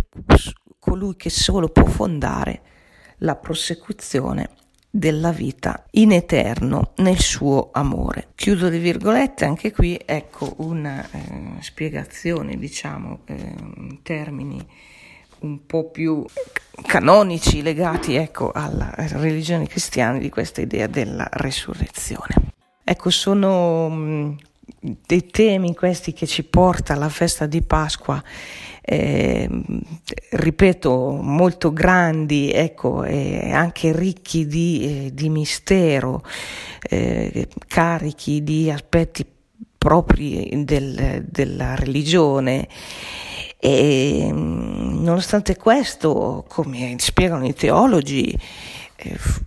colui 0.78 1.16
che 1.16 1.32
solo 1.32 1.70
può 1.70 1.86
fondare 1.86 2.62
la 3.18 3.36
prosecuzione 3.36 4.50
della 4.96 5.32
vita 5.32 5.86
in 5.94 6.12
eterno 6.12 6.92
nel 6.98 7.18
suo 7.20 7.70
amore. 7.72 8.28
Chiudo 8.36 8.70
le 8.70 8.78
virgolette, 8.78 9.44
anche 9.44 9.72
qui 9.72 10.00
ecco 10.06 10.54
una 10.58 11.04
eh, 11.10 11.62
spiegazione, 11.62 12.60
diciamo, 12.60 13.22
eh, 13.26 13.56
in 13.78 14.04
termini 14.04 14.64
un 15.40 15.66
po' 15.66 15.90
più 15.90 16.24
canonici 16.86 17.64
legati 17.64 18.14
ecco, 18.14 18.52
alla 18.52 18.94
religione 18.96 19.66
cristiana 19.66 20.20
di 20.20 20.30
questa 20.30 20.62
idea 20.62 20.86
della 20.86 21.28
resurrezione. 21.32 22.52
Ecco, 22.84 23.10
sono 23.10 23.90
mh, 23.90 24.38
mm, 24.86 24.92
dei 25.08 25.26
temi 25.26 25.74
questi 25.74 26.14
che 26.14 26.28
ci 26.28 26.44
porta 26.44 26.94
alla 26.94 27.10
festa 27.10 27.48
di 27.48 27.64
Pasqua 27.64 28.24
eh, 28.86 29.50
ripeto, 30.32 31.20
molto 31.22 31.72
grandi, 31.72 32.52
ecco, 32.52 33.04
e 33.04 33.52
anche 33.52 33.96
ricchi 33.96 34.46
di, 34.46 35.06
eh, 35.06 35.14
di 35.14 35.30
mistero, 35.30 36.22
eh, 36.90 37.48
carichi 37.68 38.44
di 38.44 38.70
aspetti 38.70 39.26
propri 39.78 40.64
del, 40.66 41.26
della 41.30 41.76
religione. 41.76 42.68
E 43.58 44.30
nonostante 44.34 45.56
questo, 45.56 46.44
come 46.50 46.96
spiegano 46.98 47.48
i 47.48 47.54
teologi, 47.54 48.30
eh, 48.30 48.40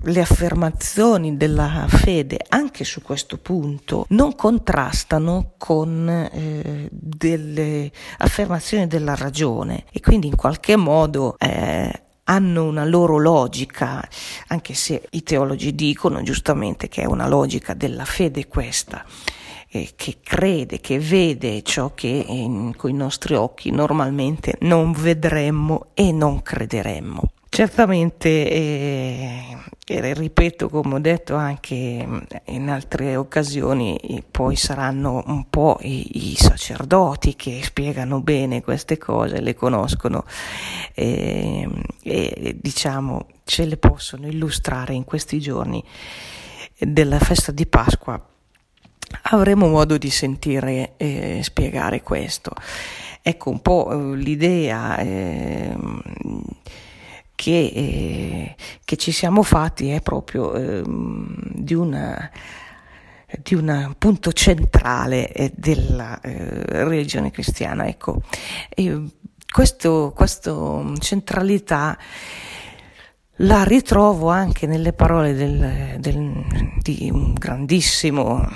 le 0.03 0.21
affermazioni 0.21 1.37
della 1.37 1.87
fede 1.89 2.39
anche 2.49 2.85
su 2.85 3.03
questo 3.03 3.39
punto 3.39 4.07
non 4.11 4.35
contrastano 4.35 5.53
con 5.57 6.09
eh, 6.09 6.89
delle 6.91 7.91
affermazioni 8.19 8.87
della 8.87 9.15
ragione 9.15 9.85
e 9.93 10.01
quindi 10.01 10.27
in 10.27 10.37
qualche 10.37 10.77
modo 10.77 11.37
eh, 11.39 12.03
hanno 12.29 12.65
una 12.65 12.85
loro 12.85 13.19
logica, 13.19 14.07
anche 14.49 14.75
se 14.75 15.07
i 15.11 15.23
teologi 15.23 15.75
dicono 15.75 16.23
giustamente 16.23 16.89
che 16.89 17.03
è 17.03 17.05
una 17.05 17.29
logica 17.29 17.75
della 17.75 18.05
fede 18.05 18.49
questa 18.49 19.05
eh, 19.69 19.93
che 19.95 20.19
crede, 20.23 20.81
che 20.81 20.99
vede 20.99 21.63
ciò 21.63 21.93
che 21.95 22.25
con 22.77 22.91
i 22.91 22.95
nostri 22.95 23.35
occhi 23.35 23.71
normalmente 23.71 24.57
non 24.61 24.93
vedremmo 24.93 25.89
e 25.95 26.13
non 26.13 26.43
crederemmo. 26.43 27.31
Certamente, 27.57 28.51
eh, 28.51 29.57
ripeto, 29.87 30.69
come 30.69 30.97
ho 30.97 30.99
detto 30.99 31.37
anche 31.37 31.75
in 32.45 32.69
altre 32.69 33.17
occasioni, 33.17 34.23
poi 34.31 34.57
saranno 34.57 35.23
un 35.25 35.49
po' 35.49 35.79
i, 35.81 36.33
i 36.33 36.37
sacerdoti 36.37 37.35
che 37.35 37.63
spiegano 37.63 38.21
bene 38.21 38.61
queste 38.61 38.99
cose, 38.99 39.41
le 39.41 39.55
conoscono 39.55 40.27
eh, 40.93 41.67
e 42.03 42.59
diciamo 42.61 43.27
ce 43.45 43.65
le 43.65 43.79
possono 43.79 44.27
illustrare 44.27 44.93
in 44.93 45.05
questi 45.05 45.41
giorni 45.41 45.83
della 46.79 47.19
festa 47.19 47.53
di 47.53 47.65
Pasqua. 47.65 48.23
Avremo 49.31 49.67
modo 49.69 49.97
di 49.97 50.11
sentire 50.11 50.93
eh, 50.99 51.41
spiegare 51.43 52.03
questo. 52.03 52.53
Ecco 53.23 53.49
un 53.49 53.63
po' 53.63 54.13
eh, 54.13 54.15
l'idea. 54.15 54.99
Eh, 54.99 55.75
che, 57.37 57.71
eh, 57.73 58.57
che 58.85 58.97
ci 58.97 59.13
siamo 59.13 59.45
fatti 59.45 59.91
è 59.91 60.01
proprio 60.01 60.55
eh, 60.55 60.83
di 60.85 61.75
una 61.75 62.31
di 63.43 63.55
un 63.55 63.95
punto 63.99 64.33
centrale 64.33 65.33
eh, 65.33 65.53
della 65.55 66.21
eh, 66.21 66.85
religione 66.85 67.31
cristiana. 67.31 67.87
Ecco, 67.87 68.23
questa 69.51 70.83
centralità 70.99 71.99
la 73.41 73.65
ritrovo 73.65 74.31
anche 74.31 74.67
nelle 74.67 74.93
parole 74.93 75.35
del, 75.35 75.97
del, 75.99 76.45
di 76.81 77.11
un 77.13 77.35
grandissimo 77.35 78.49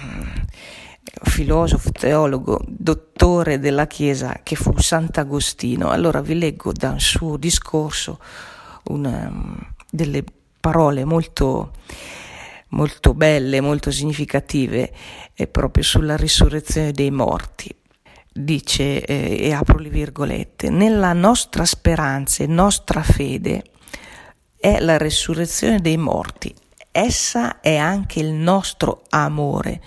filosofo, 1.22 1.90
teologo, 1.90 2.60
dottore 2.66 3.58
della 3.58 3.86
Chiesa 3.86 4.40
che 4.42 4.54
fu 4.54 4.78
Sant'Agostino. 4.78 5.90
Allora 5.90 6.20
vi 6.20 6.38
leggo 6.38 6.72
da 6.72 6.90
un 6.90 7.00
suo 7.00 7.36
discorso 7.36 8.18
una, 8.90 9.33
delle 9.90 10.24
parole 10.61 11.05
molto, 11.05 11.72
molto 12.68 13.14
belle, 13.14 13.61
molto 13.61 13.90
significative 13.90 14.92
eh, 15.35 15.46
proprio 15.46 15.83
sulla 15.83 16.16
risurrezione 16.16 16.92
dei 16.92 17.11
morti. 17.11 17.74
Dice, 18.33 19.05
eh, 19.05 19.38
e 19.40 19.53
apro 19.53 19.79
le 19.79 19.88
virgolette, 19.88 20.70
nella 20.70 21.12
nostra 21.12 21.64
speranza 21.64 22.44
e 22.44 22.46
nostra 22.46 23.03
fede 23.03 23.64
è 24.57 24.79
la 24.79 24.98
risurrezione 24.98 25.81
dei 25.81 25.96
morti. 25.96 26.55
Essa 26.92 27.61
è 27.61 27.76
anche 27.76 28.20
il 28.20 28.33
nostro 28.33 29.03
amore, 29.11 29.81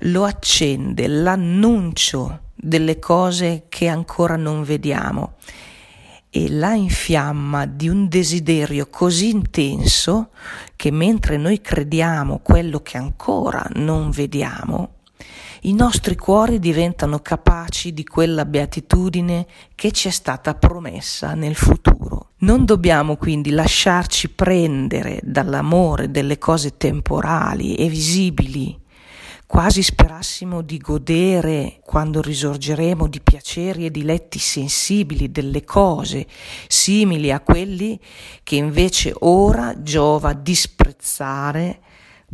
lo 0.00 0.24
accende 0.24 1.06
l'annuncio 1.06 2.40
delle 2.54 2.98
cose 2.98 3.64
che 3.68 3.88
ancora 3.88 4.36
non 4.36 4.62
vediamo 4.62 5.34
e 6.34 6.50
la 6.50 6.72
infiamma 6.72 7.66
di 7.66 7.90
un 7.90 8.08
desiderio 8.08 8.86
così 8.86 9.28
intenso 9.28 10.30
che 10.76 10.90
mentre 10.90 11.36
noi 11.36 11.60
crediamo 11.60 12.38
quello 12.38 12.80
che 12.80 12.96
ancora 12.96 13.62
non 13.74 14.08
vediamo, 14.08 14.94
i 15.64 15.74
nostri 15.74 16.16
cuori 16.16 16.58
diventano 16.58 17.18
capaci 17.18 17.92
di 17.92 18.02
quella 18.04 18.46
beatitudine 18.46 19.46
che 19.74 19.92
ci 19.92 20.08
è 20.08 20.10
stata 20.10 20.54
promessa 20.54 21.34
nel 21.34 21.54
futuro. 21.54 22.30
Non 22.38 22.64
dobbiamo 22.64 23.16
quindi 23.16 23.50
lasciarci 23.50 24.30
prendere 24.30 25.20
dall'amore 25.22 26.10
delle 26.10 26.38
cose 26.38 26.78
temporali 26.78 27.74
e 27.74 27.88
visibili, 27.88 28.76
quasi 29.52 29.82
sperassimo 29.82 30.62
di 30.62 30.78
godere, 30.78 31.80
quando 31.84 32.22
risorgeremo, 32.22 33.06
di 33.06 33.20
piaceri 33.20 33.84
e 33.84 33.90
diletti 33.90 34.38
sensibili 34.38 35.30
delle 35.30 35.62
cose, 35.62 36.26
simili 36.68 37.30
a 37.30 37.40
quelli 37.40 38.00
che 38.44 38.56
invece 38.56 39.12
ora 39.14 39.74
giova 39.82 40.32
disprezzare 40.32 41.80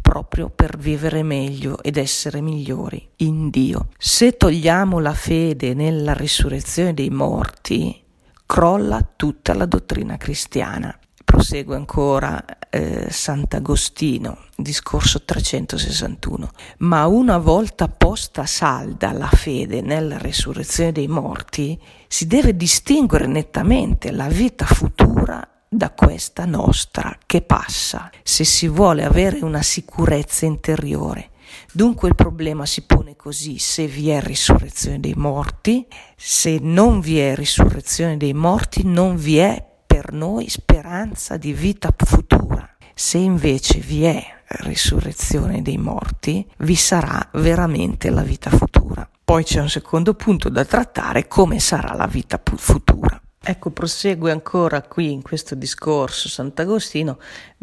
proprio 0.00 0.48
per 0.48 0.78
vivere 0.78 1.24
meglio 1.24 1.82
ed 1.82 1.96
essere 1.96 2.40
migliori 2.40 3.04
in 3.16 3.50
Dio. 3.50 3.88
Se 3.98 4.36
togliamo 4.36 5.00
la 5.00 5.12
fede 5.12 5.74
nella 5.74 6.12
risurrezione 6.12 6.94
dei 6.94 7.10
morti, 7.10 8.00
crolla 8.46 9.04
tutta 9.16 9.54
la 9.54 9.66
dottrina 9.66 10.16
cristiana. 10.16 10.96
Prosegue 11.30 11.76
ancora 11.76 12.42
eh, 12.70 13.08
Sant'Agostino, 13.10 14.46
discorso 14.56 15.24
361. 15.24 16.48
Ma 16.78 17.06
una 17.06 17.36
volta 17.36 17.86
posta 17.86 18.46
salda 18.46 19.12
la 19.12 19.28
fede 19.28 19.82
nella 19.82 20.16
risurrezione 20.16 20.90
dei 20.90 21.06
morti, 21.06 21.78
si 22.08 22.26
deve 22.26 22.56
distinguere 22.56 23.26
nettamente 23.26 24.10
la 24.10 24.26
vita 24.28 24.64
futura 24.64 25.46
da 25.68 25.90
questa 25.90 26.46
nostra 26.46 27.14
che 27.26 27.42
passa, 27.42 28.10
se 28.22 28.44
si 28.44 28.66
vuole 28.66 29.04
avere 29.04 29.40
una 29.44 29.62
sicurezza 29.62 30.46
interiore. 30.46 31.28
Dunque 31.70 32.08
il 32.08 32.14
problema 32.14 32.64
si 32.64 32.86
pone 32.86 33.16
così, 33.16 33.58
se 33.58 33.86
vi 33.86 34.08
è 34.08 34.22
risurrezione 34.22 34.98
dei 34.98 35.14
morti, 35.14 35.86
se 36.16 36.58
non 36.58 37.00
vi 37.00 37.18
è 37.18 37.34
risurrezione 37.34 38.16
dei 38.16 38.32
morti, 38.32 38.82
non 38.84 39.16
vi 39.16 39.36
è 39.38 39.67
per 39.98 40.12
noi 40.12 40.48
speranza 40.48 41.36
di 41.36 41.52
vita 41.52 41.92
futura. 41.96 42.76
Se 42.94 43.18
invece 43.18 43.80
vi 43.80 44.04
è 44.04 44.24
risurrezione 44.60 45.60
dei 45.60 45.76
morti, 45.76 46.46
vi 46.58 46.76
sarà 46.76 47.28
veramente 47.32 48.08
la 48.10 48.22
vita 48.22 48.48
futura. 48.48 49.08
Poi 49.24 49.42
c'è 49.42 49.60
un 49.60 49.68
secondo 49.68 50.14
punto 50.14 50.50
da 50.50 50.64
trattare, 50.64 51.26
come 51.26 51.58
sarà 51.58 51.94
la 51.94 52.06
vita 52.06 52.40
futura. 52.44 53.20
Ecco, 53.40 53.70
prosegue 53.70 54.30
ancora 54.30 54.82
qui 54.82 55.10
in 55.10 55.22
questo 55.22 55.54
discorso 55.54 56.28
Sant'Agostino 56.28 57.18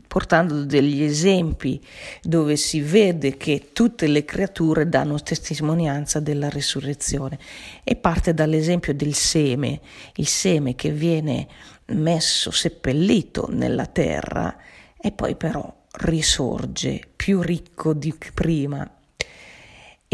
portando 0.08 0.64
degli 0.64 1.04
esempi 1.04 1.80
dove 2.22 2.56
si 2.56 2.82
vede 2.82 3.38
che 3.38 3.70
tutte 3.72 4.08
le 4.08 4.26
creature 4.26 4.90
danno 4.90 5.22
testimonianza 5.22 6.20
della 6.20 6.50
risurrezione 6.50 7.38
e 7.84 7.96
parte 7.96 8.34
dall'esempio 8.34 8.94
del 8.94 9.14
seme, 9.14 9.80
il 10.16 10.28
seme 10.28 10.76
che 10.76 10.92
viene 10.92 11.48
messo 11.88 12.52
seppellito 12.52 13.48
nella 13.50 13.86
terra 13.86 14.58
e 14.98 15.12
poi 15.12 15.36
però 15.36 15.84
risorge 15.98 17.02
più 17.16 17.42
ricco 17.42 17.94
di 17.94 18.14
prima 18.34 18.90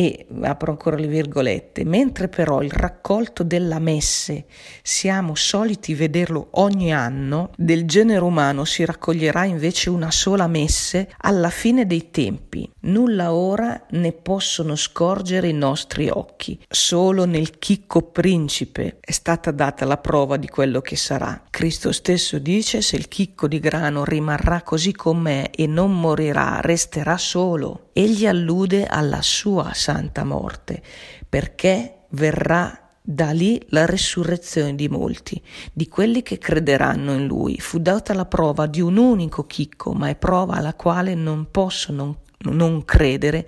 e 0.01 0.25
apro 0.41 0.71
ancora 0.71 0.95
le 0.97 1.05
virgolette, 1.05 1.85
mentre 1.85 2.27
però 2.27 2.63
il 2.63 2.71
raccolto 2.71 3.43
della 3.43 3.77
messe 3.77 4.45
siamo 4.81 5.35
soliti 5.35 5.93
vederlo 5.93 6.47
ogni 6.53 6.91
anno, 6.91 7.51
del 7.55 7.85
genere 7.85 8.23
umano 8.23 8.65
si 8.65 8.83
raccoglierà 8.83 9.45
invece 9.45 9.91
una 9.91 10.09
sola 10.09 10.47
messe 10.47 11.11
alla 11.19 11.51
fine 11.51 11.85
dei 11.85 12.09
tempi. 12.09 12.67
Nulla 12.83 13.31
ora 13.31 13.85
ne 13.91 14.11
possono 14.11 14.75
scorgere 14.75 15.49
i 15.49 15.53
nostri 15.53 16.09
occhi. 16.09 16.59
Solo 16.67 17.25
nel 17.25 17.59
chicco 17.59 18.01
principe 18.01 18.97
è 18.99 19.11
stata 19.11 19.51
data 19.51 19.85
la 19.85 19.97
prova 19.97 20.37
di 20.37 20.47
quello 20.47 20.81
che 20.81 20.95
sarà. 20.95 21.43
Cristo 21.51 21.91
stesso 21.91 22.39
dice: 22.39 22.81
Se 22.81 22.95
il 22.95 23.07
chicco 23.07 23.47
di 23.47 23.59
grano 23.59 24.03
rimarrà 24.03 24.63
così 24.63 24.93
com'è 24.93 25.51
e 25.53 25.67
non 25.67 25.95
morirà, 25.99 26.59
resterà 26.59 27.19
solo. 27.19 27.89
Egli 27.93 28.25
allude 28.25 28.87
alla 28.87 29.21
sua 29.21 29.73
santa 29.91 30.23
morte, 30.23 30.82
perché 31.27 32.06
verrà 32.12 32.75
da 33.01 33.32
lì 33.32 33.62
la 33.69 33.86
resurrezione 33.86 34.75
di 34.75 34.88
molti, 34.88 35.41
di 35.73 35.88
quelli 35.88 36.21
che 36.21 36.38
crederanno 36.38 37.13
in 37.13 37.25
lui. 37.25 37.60
Fu 37.60 37.80
data 37.80 38.13
la 38.13 38.25
prova 38.25 38.67
di 38.67 38.80
un 38.80 38.97
unico 38.97 39.45
chicco, 39.45 39.91
ma 39.93 40.08
è 40.08 40.15
prova 40.15 40.56
alla 40.56 40.75
quale 40.75 41.13
non 41.13 41.47
possono 41.51 42.19
non 42.43 42.86
credere 42.86 43.47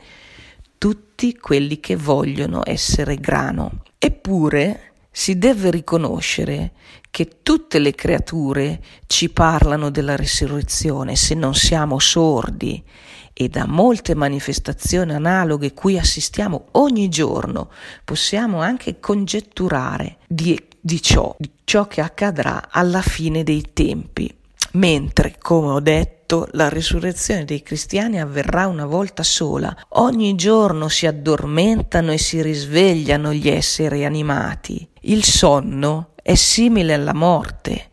tutti 0.77 1.38
quelli 1.38 1.79
che 1.79 1.95
vogliono 1.95 2.62
essere 2.65 3.15
grano. 3.15 3.84
Eppure 3.97 4.91
si 5.10 5.38
deve 5.38 5.71
riconoscere 5.71 6.73
che 7.10 7.39
tutte 7.43 7.79
le 7.79 7.93
creature 7.93 8.82
ci 9.08 9.29
parlano 9.29 9.91
della 9.91 10.15
risurrezione 10.15 11.15
se 11.15 11.36
non 11.36 11.53
siamo 11.53 11.99
sordi 11.99 12.84
e 13.33 13.49
da 13.49 13.65
molte 13.65 14.15
manifestazioni 14.15 15.13
analoghe 15.13 15.73
cui 15.73 15.97
assistiamo 15.97 16.67
ogni 16.71 17.09
giorno 17.09 17.69
possiamo 18.05 18.61
anche 18.61 18.99
congetturare 18.99 20.17
di, 20.27 20.61
di, 20.79 21.01
ciò, 21.01 21.35
di 21.37 21.49
ciò 21.63 21.87
che 21.87 22.01
accadrà 22.01 22.69
alla 22.69 23.01
fine 23.01 23.43
dei 23.43 23.71
tempi. 23.73 24.33
Mentre, 24.73 25.35
come 25.39 25.67
ho 25.67 25.79
detto, 25.79 26.47
la 26.53 26.67
risurrezione 26.67 27.45
dei 27.45 27.61
cristiani 27.61 28.19
avverrà 28.19 28.65
una 28.67 28.87
volta 28.87 29.21
sola. 29.21 29.75
Ogni 29.89 30.33
giorno 30.35 30.87
si 30.87 31.05
addormentano 31.05 32.11
e 32.11 32.17
si 32.17 32.41
risvegliano 32.41 33.33
gli 33.33 33.49
esseri 33.49 34.03
animati. 34.03 34.87
Il 35.01 35.23
sonno 35.23 36.13
è 36.23 36.33
simile 36.33 36.93
alla 36.93 37.13
morte, 37.13 37.89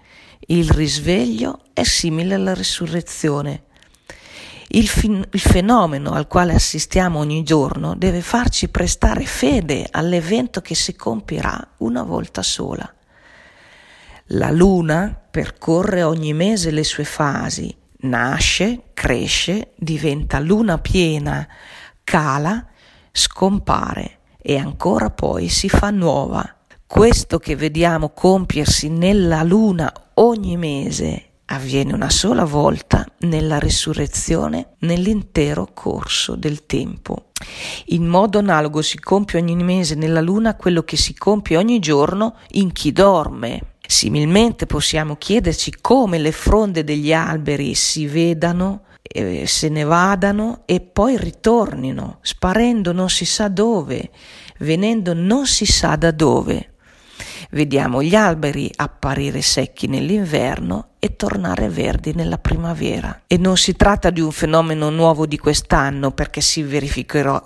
il 0.46 0.70
risveglio 0.70 1.60
è 1.74 1.82
simile 1.82 2.34
alla 2.34 2.54
risurrezione. 2.54 3.64
Il, 4.72 4.86
fin- 4.86 5.26
il, 5.32 5.40
fenomeno 5.40 6.12
al 6.12 6.28
quale 6.28 6.54
assistiamo 6.54 7.18
ogni 7.18 7.42
giorno 7.42 7.96
deve 7.96 8.20
farci 8.20 8.68
prestare 8.68 9.24
fede 9.24 9.84
all'evento 9.90 10.60
che 10.60 10.76
si 10.76 10.94
compierà 10.94 11.72
una 11.78 12.04
volta 12.04 12.40
sola. 12.42 12.88
La 14.26 14.52
luna 14.52 15.20
percorre 15.28 16.04
ogni 16.04 16.32
mese 16.34 16.70
le 16.70 16.84
sue 16.84 17.02
fasi, 17.02 17.74
nasce, 18.02 18.90
cresce, 18.94 19.72
diventa 19.74 20.38
luna 20.38 20.78
piena, 20.78 21.48
cala, 22.04 22.64
scompare 23.10 24.18
e 24.40 24.56
ancora 24.56 25.10
poi 25.10 25.48
si 25.48 25.68
fa 25.68 25.90
nuova. 25.90 26.58
Questo 26.86 27.40
che 27.40 27.56
vediamo 27.56 28.10
compiersi 28.10 28.88
nella 28.88 29.42
luna 29.42 29.92
ogni 30.14 30.56
mese 30.56 31.29
avviene 31.52 31.92
una 31.92 32.10
sola 32.10 32.44
volta 32.44 33.06
nella 33.20 33.58
risurrezione 33.58 34.74
nell'intero 34.80 35.68
corso 35.72 36.36
del 36.36 36.66
tempo. 36.66 37.30
In 37.86 38.06
modo 38.06 38.38
analogo 38.38 38.82
si 38.82 38.98
compie 38.98 39.40
ogni 39.40 39.56
mese 39.56 39.94
nella 39.94 40.20
luna 40.20 40.56
quello 40.56 40.82
che 40.82 40.96
si 40.96 41.14
compie 41.14 41.56
ogni 41.56 41.78
giorno 41.78 42.36
in 42.52 42.72
chi 42.72 42.92
dorme. 42.92 43.74
Similmente 43.86 44.66
possiamo 44.66 45.16
chiederci 45.16 45.76
come 45.80 46.18
le 46.18 46.32
fronde 46.32 46.84
degli 46.84 47.12
alberi 47.12 47.74
si 47.74 48.06
vedano, 48.06 48.84
eh, 49.02 49.44
se 49.46 49.68
ne 49.68 49.82
vadano 49.82 50.62
e 50.66 50.80
poi 50.80 51.16
ritornino, 51.16 52.18
sparendo 52.20 52.92
non 52.92 53.10
si 53.10 53.24
sa 53.24 53.48
dove, 53.48 54.10
venendo 54.58 55.14
non 55.14 55.46
si 55.46 55.66
sa 55.66 55.96
da 55.96 56.12
dove. 56.12 56.74
Vediamo 57.50 58.00
gli 58.00 58.14
alberi 58.14 58.70
apparire 58.76 59.42
secchi 59.42 59.88
nell'inverno 59.88 60.89
e 61.00 61.16
tornare 61.16 61.68
verdi 61.68 62.12
nella 62.14 62.38
primavera. 62.38 63.22
E 63.26 63.38
non 63.38 63.56
si 63.56 63.74
tratta 63.74 64.10
di 64.10 64.20
un 64.20 64.30
fenomeno 64.30 64.90
nuovo 64.90 65.26
di 65.26 65.38
quest'anno 65.38 66.12
perché 66.12 66.42
si, 66.42 66.64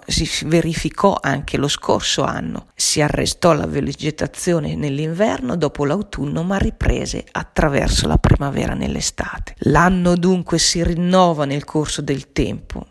si 0.07 0.45
verificò 0.45 1.19
anche 1.21 1.57
lo 1.57 1.69
scorso 1.69 2.25
anno. 2.25 2.67
Si 2.75 3.01
arrestò 3.01 3.53
la 3.53 3.67
vegetazione 3.67 4.75
nell'inverno 4.75 5.57
dopo 5.57 5.85
l'autunno 5.85 6.43
ma 6.43 6.59
riprese 6.59 7.25
attraverso 7.31 8.09
la 8.09 8.19
primavera 8.19 8.75
nell'estate. 8.75 9.55
L'anno 9.61 10.17
dunque 10.17 10.59
si 10.59 10.83
rinnova 10.83 11.45
nel 11.45 11.65
corso 11.65 12.03
del 12.03 12.33
tempo. 12.33 12.89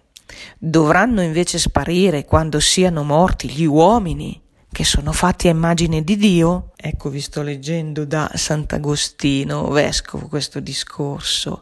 Dovranno 0.57 1.21
invece 1.21 1.59
sparire 1.59 2.25
quando 2.25 2.59
siano 2.59 3.03
morti 3.03 3.49
gli 3.49 3.65
uomini 3.65 4.42
che 4.73 4.83
sono 4.83 5.13
fatti 5.13 5.47
a 5.47 5.51
immagine 5.51 6.03
di 6.03 6.17
Dio? 6.17 6.71
Ecco, 6.75 7.09
vi 7.09 7.21
sto 7.21 7.41
leggendo 7.41 8.03
da 8.03 8.29
Sant'Agostino, 8.33 9.69
vescovo, 9.69 10.27
questo 10.27 10.59
discorso. 10.59 11.61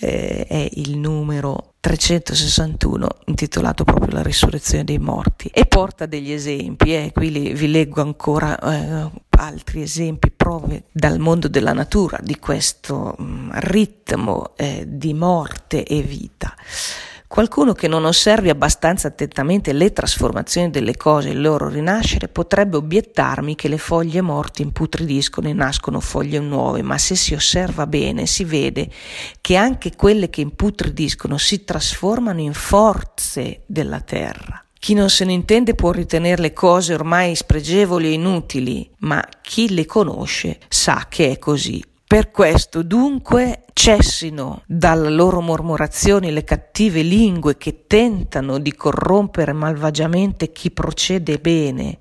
Eh, 0.00 0.46
è 0.46 0.70
il 0.74 0.96
numero 0.96 1.74
361 1.80 3.08
intitolato 3.26 3.82
proprio 3.82 4.12
La 4.12 4.22
risurrezione 4.22 4.84
dei 4.84 4.98
morti 4.98 5.48
e 5.48 5.66
porta 5.66 6.06
degli 6.06 6.30
esempi, 6.30 6.94
eh, 6.94 7.10
qui 7.12 7.32
li, 7.32 7.52
vi 7.52 7.68
leggo 7.68 8.00
ancora 8.00 8.56
eh, 8.58 9.10
altri 9.30 9.82
esempi, 9.82 10.30
prove 10.30 10.84
dal 10.92 11.18
mondo 11.18 11.48
della 11.48 11.72
natura 11.72 12.18
di 12.22 12.38
questo 12.38 13.16
mh, 13.18 13.24
mm, 13.24 13.50
ritmo 13.54 14.52
eh, 14.56 14.84
di 14.86 15.12
morte 15.14 15.82
e 15.82 16.00
vita. 16.02 16.54
Qualcuno 17.28 17.74
che 17.74 17.88
non 17.88 18.06
osservi 18.06 18.48
abbastanza 18.48 19.08
attentamente 19.08 19.74
le 19.74 19.92
trasformazioni 19.92 20.70
delle 20.70 20.96
cose 20.96 21.28
e 21.28 21.32
il 21.32 21.42
loro 21.42 21.68
rinascere 21.68 22.26
potrebbe 22.26 22.78
obiettarmi 22.78 23.54
che 23.54 23.68
le 23.68 23.76
foglie 23.76 24.22
morte 24.22 24.62
imputridiscono 24.62 25.46
e 25.46 25.52
nascono 25.52 26.00
foglie 26.00 26.40
nuove, 26.40 26.80
ma 26.80 26.96
se 26.96 27.14
si 27.14 27.34
osserva 27.34 27.86
bene 27.86 28.24
si 28.24 28.44
vede 28.44 28.88
che 29.42 29.56
anche 29.56 29.94
quelle 29.94 30.30
che 30.30 30.40
imputridiscono 30.40 31.36
si 31.36 31.64
trasformano 31.64 32.40
in 32.40 32.54
forze 32.54 33.60
della 33.66 34.00
terra. 34.00 34.64
Chi 34.80 34.94
non 34.94 35.10
se 35.10 35.26
ne 35.26 35.32
intende 35.32 35.74
può 35.74 35.90
ritenere 35.90 36.40
le 36.40 36.52
cose 36.54 36.94
ormai 36.94 37.34
spregevoli 37.34 38.06
e 38.06 38.12
inutili, 38.12 38.90
ma 39.00 39.22
chi 39.42 39.74
le 39.74 39.84
conosce 39.84 40.58
sa 40.68 41.06
che 41.08 41.32
è 41.32 41.38
così. 41.38 41.84
Per 42.08 42.30
questo 42.30 42.82
dunque 42.82 43.64
cessino 43.74 44.62
dalle 44.64 45.10
loro 45.10 45.42
mormorazioni 45.42 46.30
le 46.30 46.42
cattive 46.42 47.02
lingue 47.02 47.58
che 47.58 47.84
tentano 47.86 48.58
di 48.58 48.72
corrompere 48.72 49.52
malvagiamente 49.52 50.50
chi 50.50 50.70
procede 50.70 51.36
bene 51.36 51.98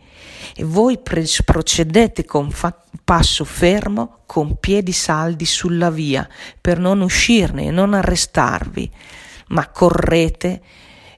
e 0.55 0.63
voi 0.63 0.97
procedete 1.01 2.23
con 2.23 2.51
fa- 2.51 2.81
passo 3.03 3.43
fermo, 3.43 4.19
con 4.25 4.57
piedi 4.61 4.93
saldi 4.93 5.43
sulla 5.43 5.89
via, 5.89 6.25
per 6.61 6.79
non 6.79 7.01
uscirne 7.01 7.65
e 7.65 7.71
non 7.71 7.93
arrestarvi, 7.93 8.89
ma 9.47 9.67
correte 9.67 10.61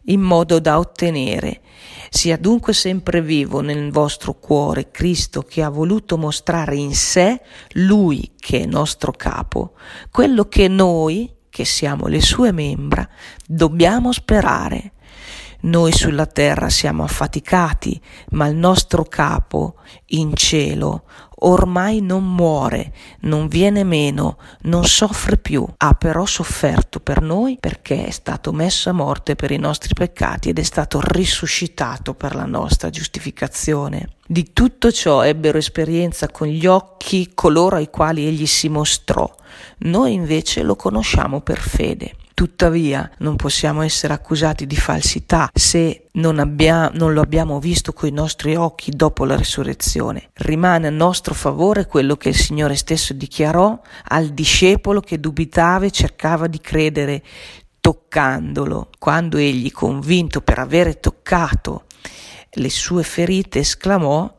in 0.06 0.22
modo 0.22 0.60
da 0.60 0.80
ottenere. 0.80 1.62
Sia 2.10 2.38
dunque 2.38 2.74
sempre 2.74 3.22
vivo 3.22 3.62
nel 3.62 3.92
vostro 3.92 4.34
cuore 4.34 4.92
Cristo 4.92 5.42
che 5.42 5.62
ha 5.62 5.70
voluto 5.70 6.18
mostrare 6.18 6.76
in 6.76 6.96
sé, 6.96 7.42
Lui 7.74 8.34
che 8.36 8.62
è 8.62 8.66
nostro 8.66 9.12
capo, 9.12 9.74
quello 10.12 10.46
che 10.46 10.68
noi, 10.68 11.32
che 11.50 11.66
siamo 11.66 12.08
le 12.08 12.22
sue 12.22 12.52
membra, 12.52 13.08
dobbiamo 13.46 14.12
sperare. 14.12 14.94
Noi 15.62 15.92
sulla 15.92 16.26
terra 16.26 16.70
siamo 16.70 17.04
affaticati, 17.04 18.00
ma 18.30 18.48
il 18.48 18.56
nostro 18.56 19.04
capo 19.04 19.76
in 20.08 20.34
cielo 20.34 21.04
ormai 21.40 22.02
non 22.02 22.24
muore, 22.34 22.94
non 23.22 23.48
viene 23.48 23.84
meno, 23.84 24.38
non 24.62 24.86
soffre 24.86 25.38
più, 25.38 25.66
ha 25.78 25.94
però 25.94 26.26
sofferto 26.26 27.00
per 27.00 27.22
noi 27.22 27.58
perché 27.60 28.06
è 28.06 28.12
stato 28.12 28.52
messo 28.52 28.90
a 28.90 28.94
morte 28.94 29.36
per 29.36 29.52
i 29.52 29.58
nostri 29.58 29.94
peccati 29.94 30.50
ed 30.50 30.60
è 30.60 30.64
stato 30.64 31.00
risuscitato 31.02 32.14
per 32.14 32.36
la 32.36 32.46
nostra 32.46 32.90
giustificazione. 32.90 34.16
Di 34.26 34.54
tutto 34.54 34.92
ciò 34.92 35.24
ebbero 35.24 35.58
esperienza 35.58 36.30
con 36.30 36.48
gli 36.48 36.66
occhi 36.66 37.32
coloro 37.34 37.78
ai 37.78 37.90
quali 37.90 38.28
egli 38.28 38.46
si 38.46 38.70
mostrò. 38.70 39.34
Noi 39.80 40.14
invece 40.14 40.62
lo 40.62 40.76
conosciamo 40.76 41.42
per 41.42 41.60
fede. 41.60 42.14
Tuttavia 42.40 43.12
non 43.18 43.36
possiamo 43.36 43.82
essere 43.82 44.14
accusati 44.14 44.66
di 44.66 44.78
falsità 44.78 45.50
se 45.54 46.06
non, 46.14 46.40
abbia, 46.40 46.90
non 46.94 47.12
lo 47.12 47.20
abbiamo 47.20 47.60
visto 47.60 47.92
coi 47.92 48.12
nostri 48.12 48.56
occhi 48.56 48.92
dopo 48.92 49.26
la 49.26 49.36
risurrezione. 49.36 50.30
Rimane 50.36 50.88
a 50.88 50.90
nostro 50.90 51.34
favore 51.34 51.86
quello 51.86 52.16
che 52.16 52.30
il 52.30 52.38
Signore 52.38 52.78
stesso 52.78 53.12
dichiarò 53.12 53.78
al 54.06 54.30
discepolo 54.30 55.02
che 55.02 55.20
dubitava 55.20 55.84
e 55.84 55.92
cercava 55.92 56.48
di 56.48 56.62
credere 56.62 57.24
toccandolo, 57.82 58.88
quando 58.98 59.36
egli, 59.36 59.70
convinto 59.70 60.40
per 60.40 60.60
avere 60.60 61.02
toccato 61.02 61.88
le 62.52 62.70
sue 62.70 63.04
ferite, 63.04 63.60
esclamò 63.60 64.34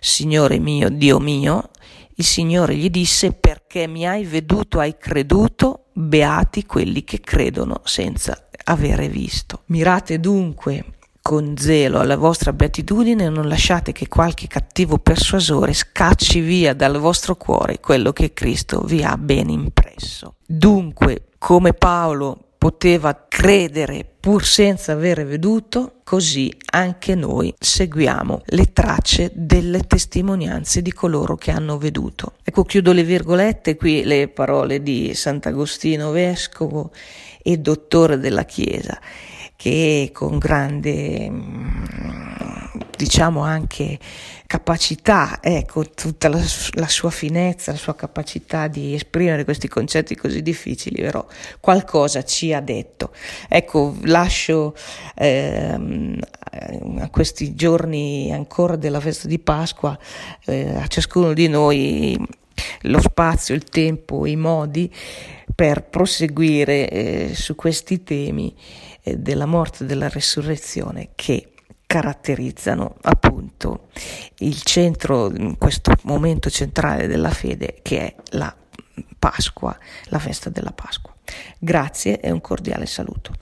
Signore 0.00 0.58
mio, 0.58 0.88
Dio 0.88 1.18
mio, 1.18 1.68
il 2.14 2.24
Signore 2.24 2.74
gli 2.74 2.88
disse 2.88 3.32
perché 3.32 3.86
mi 3.86 4.06
hai 4.06 4.24
veduto, 4.24 4.78
hai 4.78 4.96
creduto, 4.96 5.83
beati 5.94 6.66
quelli 6.66 7.04
che 7.04 7.20
credono 7.20 7.80
senza 7.84 8.48
avere 8.64 9.08
visto. 9.08 9.62
Mirate 9.66 10.20
dunque 10.20 10.84
con 11.22 11.56
zelo 11.56 12.00
alla 12.00 12.18
vostra 12.18 12.52
beatitudine 12.52 13.24
e 13.24 13.28
non 13.30 13.48
lasciate 13.48 13.92
che 13.92 14.08
qualche 14.08 14.46
cattivo 14.46 14.98
persuasore 14.98 15.72
scacci 15.72 16.40
via 16.40 16.74
dal 16.74 16.98
vostro 16.98 17.36
cuore 17.36 17.80
quello 17.80 18.12
che 18.12 18.34
Cristo 18.34 18.80
vi 18.80 19.02
ha 19.02 19.16
ben 19.16 19.48
impresso. 19.48 20.34
Dunque, 20.44 21.28
come 21.38 21.72
Paolo 21.72 22.56
poteva 22.58 23.26
credere 23.28 24.06
pur 24.20 24.44
senza 24.44 24.92
avere 24.92 25.24
veduto, 25.24 26.00
così 26.02 26.54
anche 26.72 27.14
noi 27.14 27.54
seguiamo 27.58 28.40
le 28.46 28.72
tracce 28.72 29.30
delle 29.34 29.80
testimonianze 29.80 30.80
di 30.80 30.92
coloro 30.92 31.36
che 31.36 31.50
hanno 31.50 31.76
veduto. 31.76 32.34
Ecco, 32.56 32.66
chiudo 32.66 32.92
le 32.92 33.02
virgolette 33.02 33.74
qui 33.74 34.04
le 34.04 34.28
parole 34.28 34.80
di 34.80 35.12
Sant'Agostino 35.12 36.12
Vescovo 36.12 36.92
e 37.42 37.56
dottore 37.56 38.16
della 38.16 38.44
Chiesa, 38.44 38.96
che 39.56 40.10
con 40.12 40.38
grande 40.38 41.32
diciamo 42.96 43.40
anche 43.42 43.98
capacità, 44.46 45.40
ecco, 45.42 45.84
tutta 45.90 46.28
la, 46.28 46.40
la, 46.74 46.86
sua 46.86 47.10
finezza, 47.10 47.72
la 47.72 47.76
sua 47.76 47.96
capacità 47.96 48.68
di 48.68 48.94
esprimere 48.94 49.42
questi 49.42 49.66
concetti 49.66 50.14
così 50.14 50.40
difficili, 50.40 51.02
però 51.02 51.26
qualcosa 51.58 52.22
ci 52.22 52.52
ha 52.52 52.60
detto. 52.60 53.12
Ecco, 53.48 53.96
lascio 54.02 54.76
ehm, 55.16 56.20
a 57.00 57.10
questi 57.10 57.56
giorni 57.56 58.32
ancora 58.32 58.76
della 58.76 59.00
festa 59.00 59.26
di 59.26 59.40
Pasqua 59.40 59.98
eh, 60.44 60.76
a 60.76 60.86
ciascuno 60.86 61.32
di 61.32 61.48
noi 61.48 62.42
lo 62.82 63.00
spazio, 63.00 63.54
il 63.54 63.64
tempo, 63.64 64.26
i 64.26 64.36
modi 64.36 64.92
per 65.54 65.84
proseguire 65.84 66.88
eh, 66.88 67.30
su 67.34 67.54
questi 67.54 68.02
temi 68.02 68.54
eh, 69.02 69.16
della 69.16 69.46
morte 69.46 69.84
e 69.84 69.86
della 69.86 70.08
resurrezione 70.08 71.10
che 71.14 71.52
caratterizzano 71.86 72.96
appunto 73.02 73.88
il 74.38 74.62
centro, 74.62 75.32
questo 75.58 75.92
momento 76.02 76.50
centrale 76.50 77.06
della 77.06 77.30
fede 77.30 77.78
che 77.82 78.00
è 78.00 78.14
la 78.30 78.54
Pasqua, 79.18 79.76
la 80.06 80.18
festa 80.18 80.50
della 80.50 80.72
Pasqua. 80.72 81.14
Grazie 81.58 82.20
e 82.20 82.30
un 82.30 82.40
cordiale 82.40 82.86
saluto. 82.86 83.32